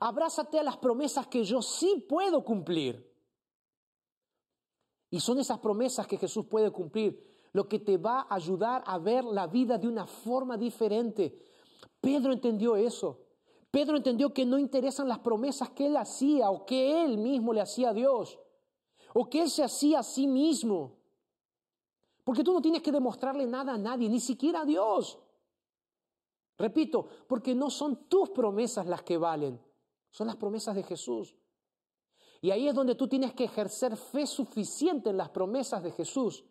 [0.00, 3.12] Abrázate a las promesas que yo sí puedo cumplir.
[5.10, 7.20] Y son esas promesas que Jesús puede cumplir
[7.52, 11.42] lo que te va a ayudar a ver la vida de una forma diferente.
[12.00, 13.22] Pedro entendió eso.
[13.70, 17.60] Pedro entendió que no interesan las promesas que él hacía o que él mismo le
[17.60, 18.38] hacía a Dios
[19.18, 20.95] o que él se hacía a sí mismo.
[22.26, 25.16] Porque tú no tienes que demostrarle nada a nadie, ni siquiera a Dios.
[26.58, 29.60] Repito, porque no son tus promesas las que valen,
[30.10, 31.36] son las promesas de Jesús.
[32.40, 36.44] Y ahí es donde tú tienes que ejercer fe suficiente en las promesas de Jesús.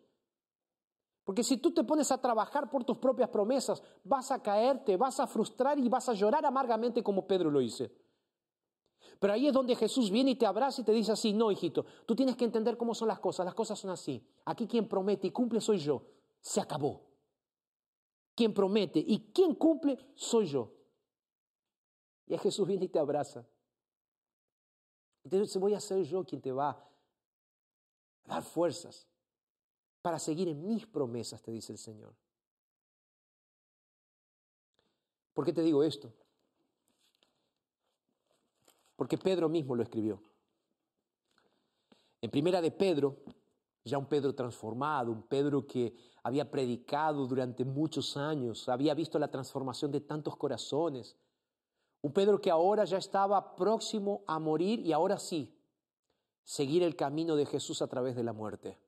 [1.24, 5.20] Porque si tú te pones a trabajar por tus propias promesas, vas a caerte, vas
[5.20, 7.84] a frustrar y vas a llorar amargamente como Pedro lo hizo.
[9.18, 11.86] Pero ahí es donde Jesús viene y te abraza y te dice así, no, hijito,
[12.04, 14.22] tú tienes que entender cómo son las cosas, las cosas son así.
[14.44, 16.02] Aquí quien promete y cumple soy yo,
[16.40, 17.02] se acabó.
[18.34, 20.72] Quien promete y quien cumple soy yo.
[22.26, 23.46] Y Jesús viene y te abraza.
[25.24, 26.88] Entonces voy a ser yo quien te va a
[28.26, 29.08] dar fuerzas
[30.02, 32.14] para seguir en mis promesas, te dice el Señor.
[35.32, 36.12] ¿Por qué te digo esto?
[38.96, 40.22] Porque Pedro mismo lo escribió.
[42.20, 43.18] En primera de Pedro,
[43.84, 49.30] ya un Pedro transformado, un Pedro que había predicado durante muchos años, había visto la
[49.30, 51.16] transformación de tantos corazones,
[52.02, 55.54] un Pedro que ahora ya estaba próximo a morir y ahora sí,
[56.42, 58.78] seguir el camino de Jesús a través de la muerte.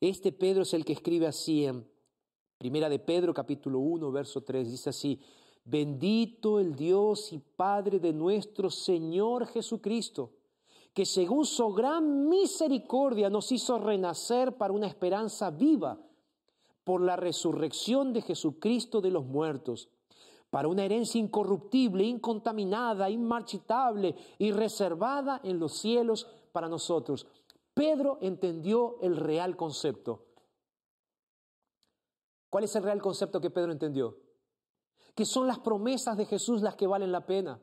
[0.00, 1.88] Este Pedro es el que escribe así en
[2.58, 5.20] Primera de Pedro capítulo 1 verso 3 dice así:
[5.66, 10.30] Bendito el Dios y Padre de nuestro Señor Jesucristo,
[10.94, 15.98] que según su gran misericordia nos hizo renacer para una esperanza viva
[16.84, 19.88] por la resurrección de Jesucristo de los muertos
[20.50, 27.26] para una herencia incorruptible, incontaminada, inmarchitable y reservada en los cielos para nosotros.
[27.74, 30.26] Pedro entendió el real concepto.
[32.48, 34.25] ¿Cuál es el real concepto que Pedro entendió?
[35.16, 37.60] Que son las promesas de Jesús las que valen la pena.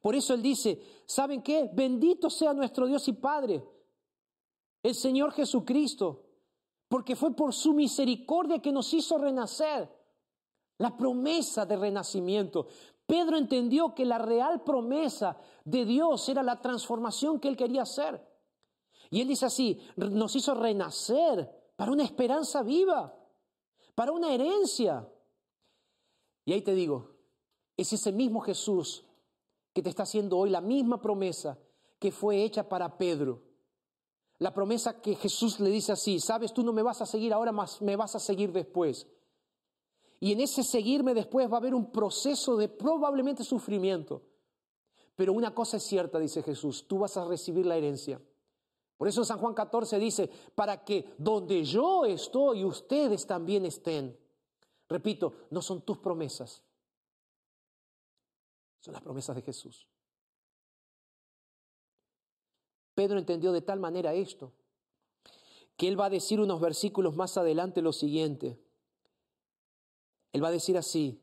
[0.00, 1.68] Por eso él dice, ¿saben qué?
[1.72, 3.64] Bendito sea nuestro Dios y Padre,
[4.82, 6.26] el Señor Jesucristo,
[6.88, 9.88] porque fue por su misericordia que nos hizo renacer
[10.78, 12.66] la promesa de renacimiento.
[13.06, 18.24] Pedro entendió que la real promesa de Dios era la transformación que él quería hacer.
[19.10, 23.14] Y él dice así, nos hizo renacer para una esperanza viva,
[23.94, 25.06] para una herencia.
[26.50, 27.10] Y ahí te digo,
[27.76, 29.04] es ese mismo Jesús
[29.72, 31.56] que te está haciendo hoy la misma promesa
[32.00, 33.40] que fue hecha para Pedro.
[34.38, 37.52] La promesa que Jesús le dice así, sabes, tú no me vas a seguir ahora,
[37.52, 39.06] más me vas a seguir después.
[40.18, 44.20] Y en ese seguirme después va a haber un proceso de probablemente sufrimiento.
[45.14, 48.20] Pero una cosa es cierta, dice Jesús, tú vas a recibir la herencia.
[48.96, 54.18] Por eso San Juan 14 dice, para que donde yo estoy, ustedes también estén.
[54.90, 56.64] Repito, no son tus promesas,
[58.80, 59.86] son las promesas de Jesús.
[62.96, 64.52] Pedro entendió de tal manera esto,
[65.76, 68.60] que él va a decir unos versículos más adelante lo siguiente.
[70.32, 71.22] Él va a decir así,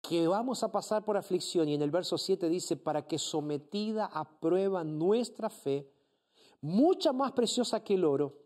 [0.00, 4.06] que vamos a pasar por aflicción y en el verso 7 dice, para que sometida
[4.06, 5.90] a prueba nuestra fe,
[6.60, 8.38] mucha más preciosa que el oro,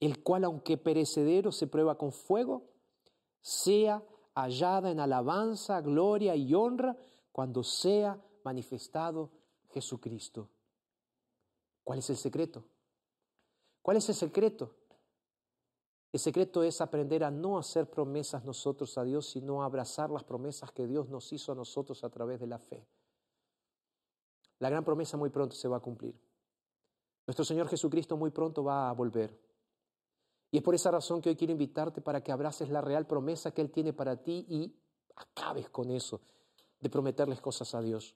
[0.00, 2.71] el cual aunque perecedero se prueba con fuego,
[3.42, 4.02] sea
[4.34, 6.96] hallada en alabanza, gloria y honra
[7.32, 9.30] cuando sea manifestado
[9.70, 10.48] Jesucristo.
[11.84, 12.64] ¿Cuál es el secreto?
[13.82, 14.74] ¿Cuál es el secreto?
[16.12, 20.24] El secreto es aprender a no hacer promesas nosotros a Dios, sino a abrazar las
[20.24, 22.86] promesas que Dios nos hizo a nosotros a través de la fe.
[24.58, 26.14] La gran promesa muy pronto se va a cumplir.
[27.26, 29.41] Nuestro Señor Jesucristo muy pronto va a volver.
[30.52, 33.52] Y es por esa razón que hoy quiero invitarte para que abraces la real promesa
[33.52, 34.76] que Él tiene para ti y
[35.16, 36.20] acabes con eso
[36.78, 38.14] de prometerles cosas a Dios.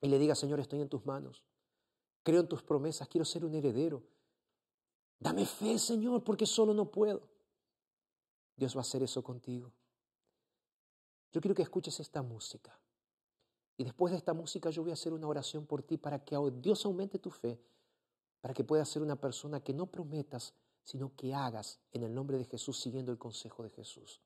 [0.00, 1.44] Y le digas, Señor, estoy en tus manos.
[2.24, 4.02] Creo en tus promesas, quiero ser un heredero.
[5.20, 7.28] Dame fe, Señor, porque solo no puedo.
[8.56, 9.72] Dios va a hacer eso contigo.
[11.32, 12.76] Yo quiero que escuches esta música.
[13.76, 16.36] Y después de esta música yo voy a hacer una oración por ti para que
[16.56, 17.60] Dios aumente tu fe,
[18.40, 20.52] para que puedas ser una persona que no prometas,
[20.84, 24.20] sino que hagas en el nombre de Jesús siguiendo el consejo de Jesús.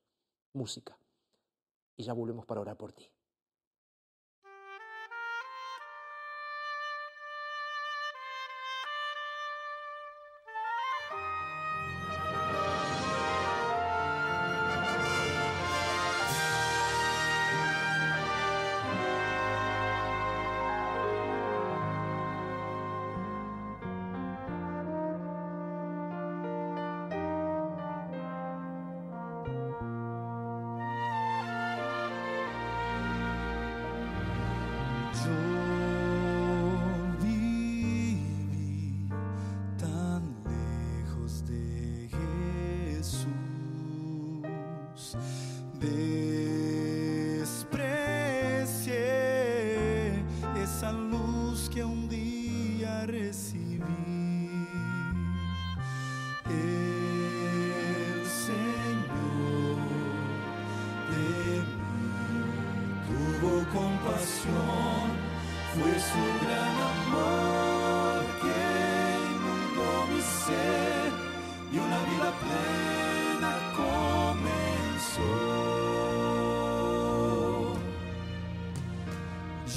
[0.53, 0.99] Música.
[1.97, 3.11] Y ya volvemos para orar por ti.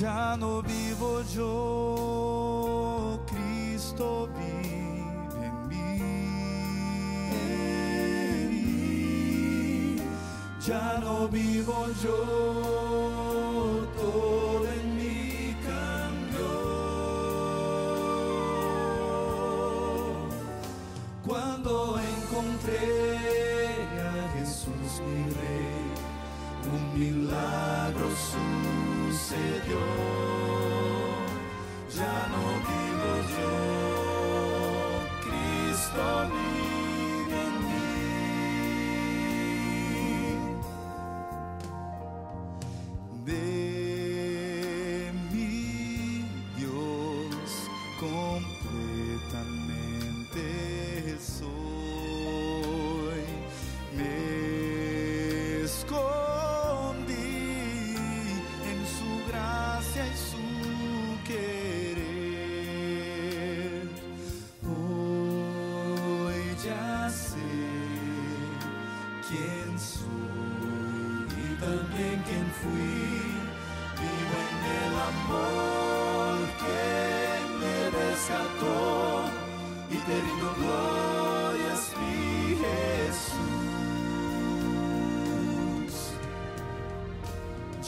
[0.01, 5.97] Ya no vivo yo, Cristo vive en mí.
[10.65, 12.17] Ya no vivo yo,
[13.95, 16.49] todo en mí cambió.
[21.27, 22.79] Cuando encontré
[24.01, 25.93] a Jesús mi rey,
[26.73, 28.80] un milagro sucedió.
[29.41, 30.00] Ya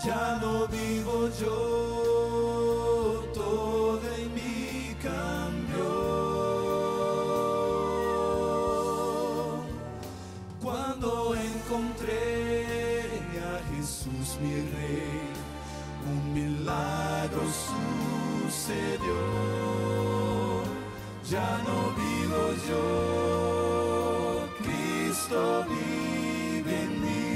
[0.07, 1.57] Ya no vivo yo,
[3.35, 5.91] todo en mí cambió.
[10.63, 13.09] Cuando encontré
[13.41, 15.33] a Jesús mi rey,
[16.07, 17.43] un milagro
[18.65, 19.21] sucedió.
[21.31, 25.39] Ya no vivo yo, Cristo
[25.69, 27.27] vive en mí.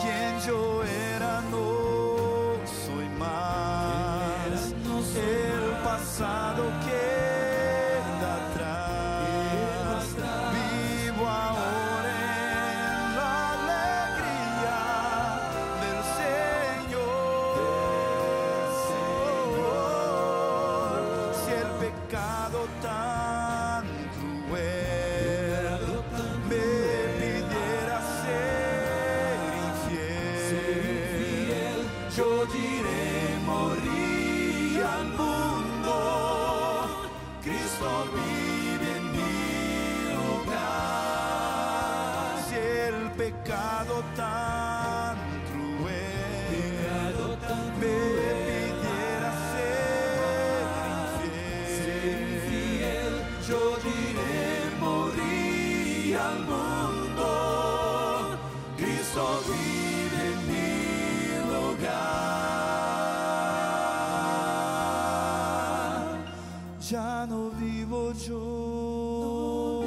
[0.00, 1.81] Quien yo era no
[32.20, 35.94] diré morir al mundo.
[37.42, 41.62] Cristo vive en mi hogar.
[42.48, 44.51] Si el pecado tan
[66.92, 69.80] Ya no vivo yo.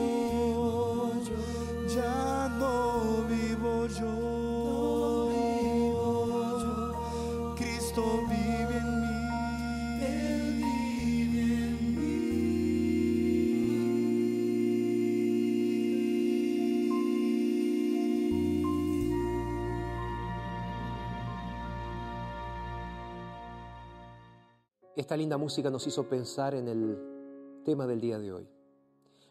[1.95, 4.09] Ya no vivo yo.
[7.55, 8.34] Cristo en mí.
[8.34, 8.34] Él vive
[24.95, 28.47] Esta linda música nos hizo pensar en el tema del día de hoy.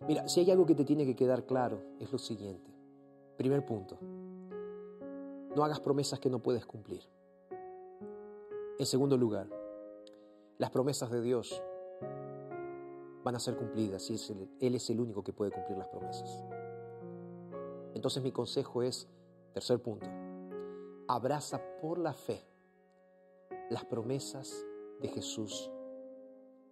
[0.06, 2.70] Mira, si hay algo que te tiene que quedar claro, es lo siguiente.
[3.38, 3.98] Primer punto,
[5.56, 7.02] no hagas promesas que no puedes cumplir.
[8.78, 9.48] En segundo lugar,
[10.58, 11.62] las promesas de Dios
[13.24, 14.16] van a ser cumplidas y
[14.60, 16.44] Él es el único que puede cumplir las promesas.
[17.94, 19.08] Entonces mi consejo es,
[19.54, 20.06] tercer punto,
[21.08, 22.44] abraza por la fe
[23.70, 24.66] las promesas
[25.00, 25.70] de Jesús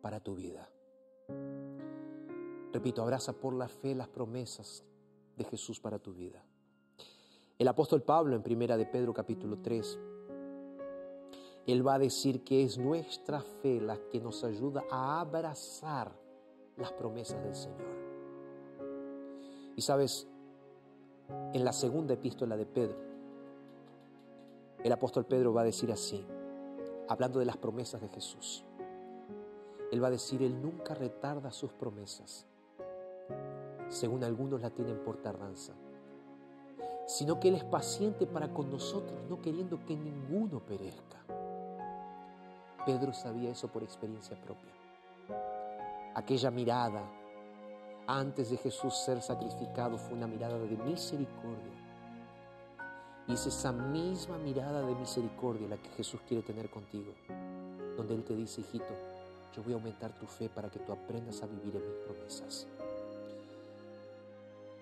[0.01, 0.69] para tu vida.
[2.73, 4.85] Repito, abraza por la fe las promesas
[5.37, 6.45] de Jesús para tu vida.
[7.59, 9.99] El apóstol Pablo en Primera de Pedro capítulo 3,
[11.67, 16.13] él va a decir que es nuestra fe la que nos ayuda a abrazar
[16.77, 17.93] las promesas del Señor.
[19.77, 20.27] Y sabes,
[21.53, 22.99] en la segunda epístola de Pedro,
[24.83, 26.27] el apóstol Pedro va a decir así,
[27.09, 28.65] hablando de las promesas de Jesús.
[29.91, 32.47] Él va a decir, Él nunca retarda sus promesas,
[33.89, 35.75] según algunos la tienen por tardanza,
[37.07, 41.19] sino que Él es paciente para con nosotros, no queriendo que ninguno perezca.
[42.87, 44.73] Pedro sabía eso por experiencia propia.
[46.15, 47.03] Aquella mirada
[48.07, 51.82] antes de Jesús ser sacrificado fue una mirada de misericordia.
[53.33, 57.15] Y es esa misma mirada de misericordia la que Jesús quiere tener contigo,
[57.97, 58.95] donde Él te dice, hijito,
[59.57, 62.67] yo voy a aumentar tu fe para que tú aprendas a vivir en mis promesas.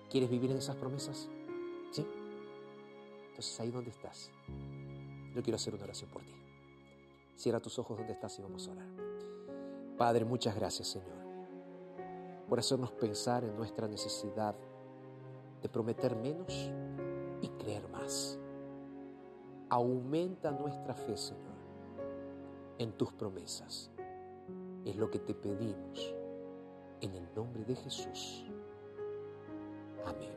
[0.09, 1.29] ¿Quieres vivir en esas promesas?
[1.93, 2.05] Sí.
[3.29, 4.29] Entonces ahí donde estás,
[5.33, 6.35] yo quiero hacer una oración por ti.
[7.37, 8.87] Cierra tus ojos donde estás y vamos a orar.
[9.97, 11.21] Padre, muchas gracias Señor
[12.49, 14.53] por hacernos pensar en nuestra necesidad
[15.61, 16.69] de prometer menos
[17.41, 18.40] y creer más.
[19.71, 21.55] Aumenta nuestra fe, Señor,
[22.77, 23.89] en tus promesas.
[24.83, 26.13] Es lo que te pedimos
[26.99, 28.43] en el nombre de Jesús.
[30.05, 30.33] Amén.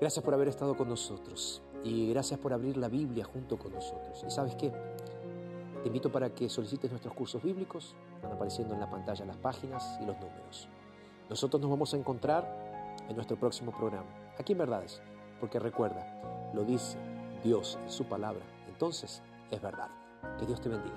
[0.00, 4.24] Gracias por haber estado con nosotros y gracias por abrir la Biblia junto con nosotros.
[4.26, 4.72] ¿Y sabes qué?
[5.82, 7.94] Te invito para que solicites nuestros cursos bíblicos.
[8.16, 10.68] Están apareciendo en la pantalla las páginas y los números.
[11.30, 15.00] Nosotros nos vamos a encontrar en nuestro próximo programa, aquí en Verdades,
[15.38, 16.98] porque recuerda, lo dice
[17.42, 19.88] Dios en su palabra, entonces es verdad.
[20.38, 20.96] Que Dios te bendiga.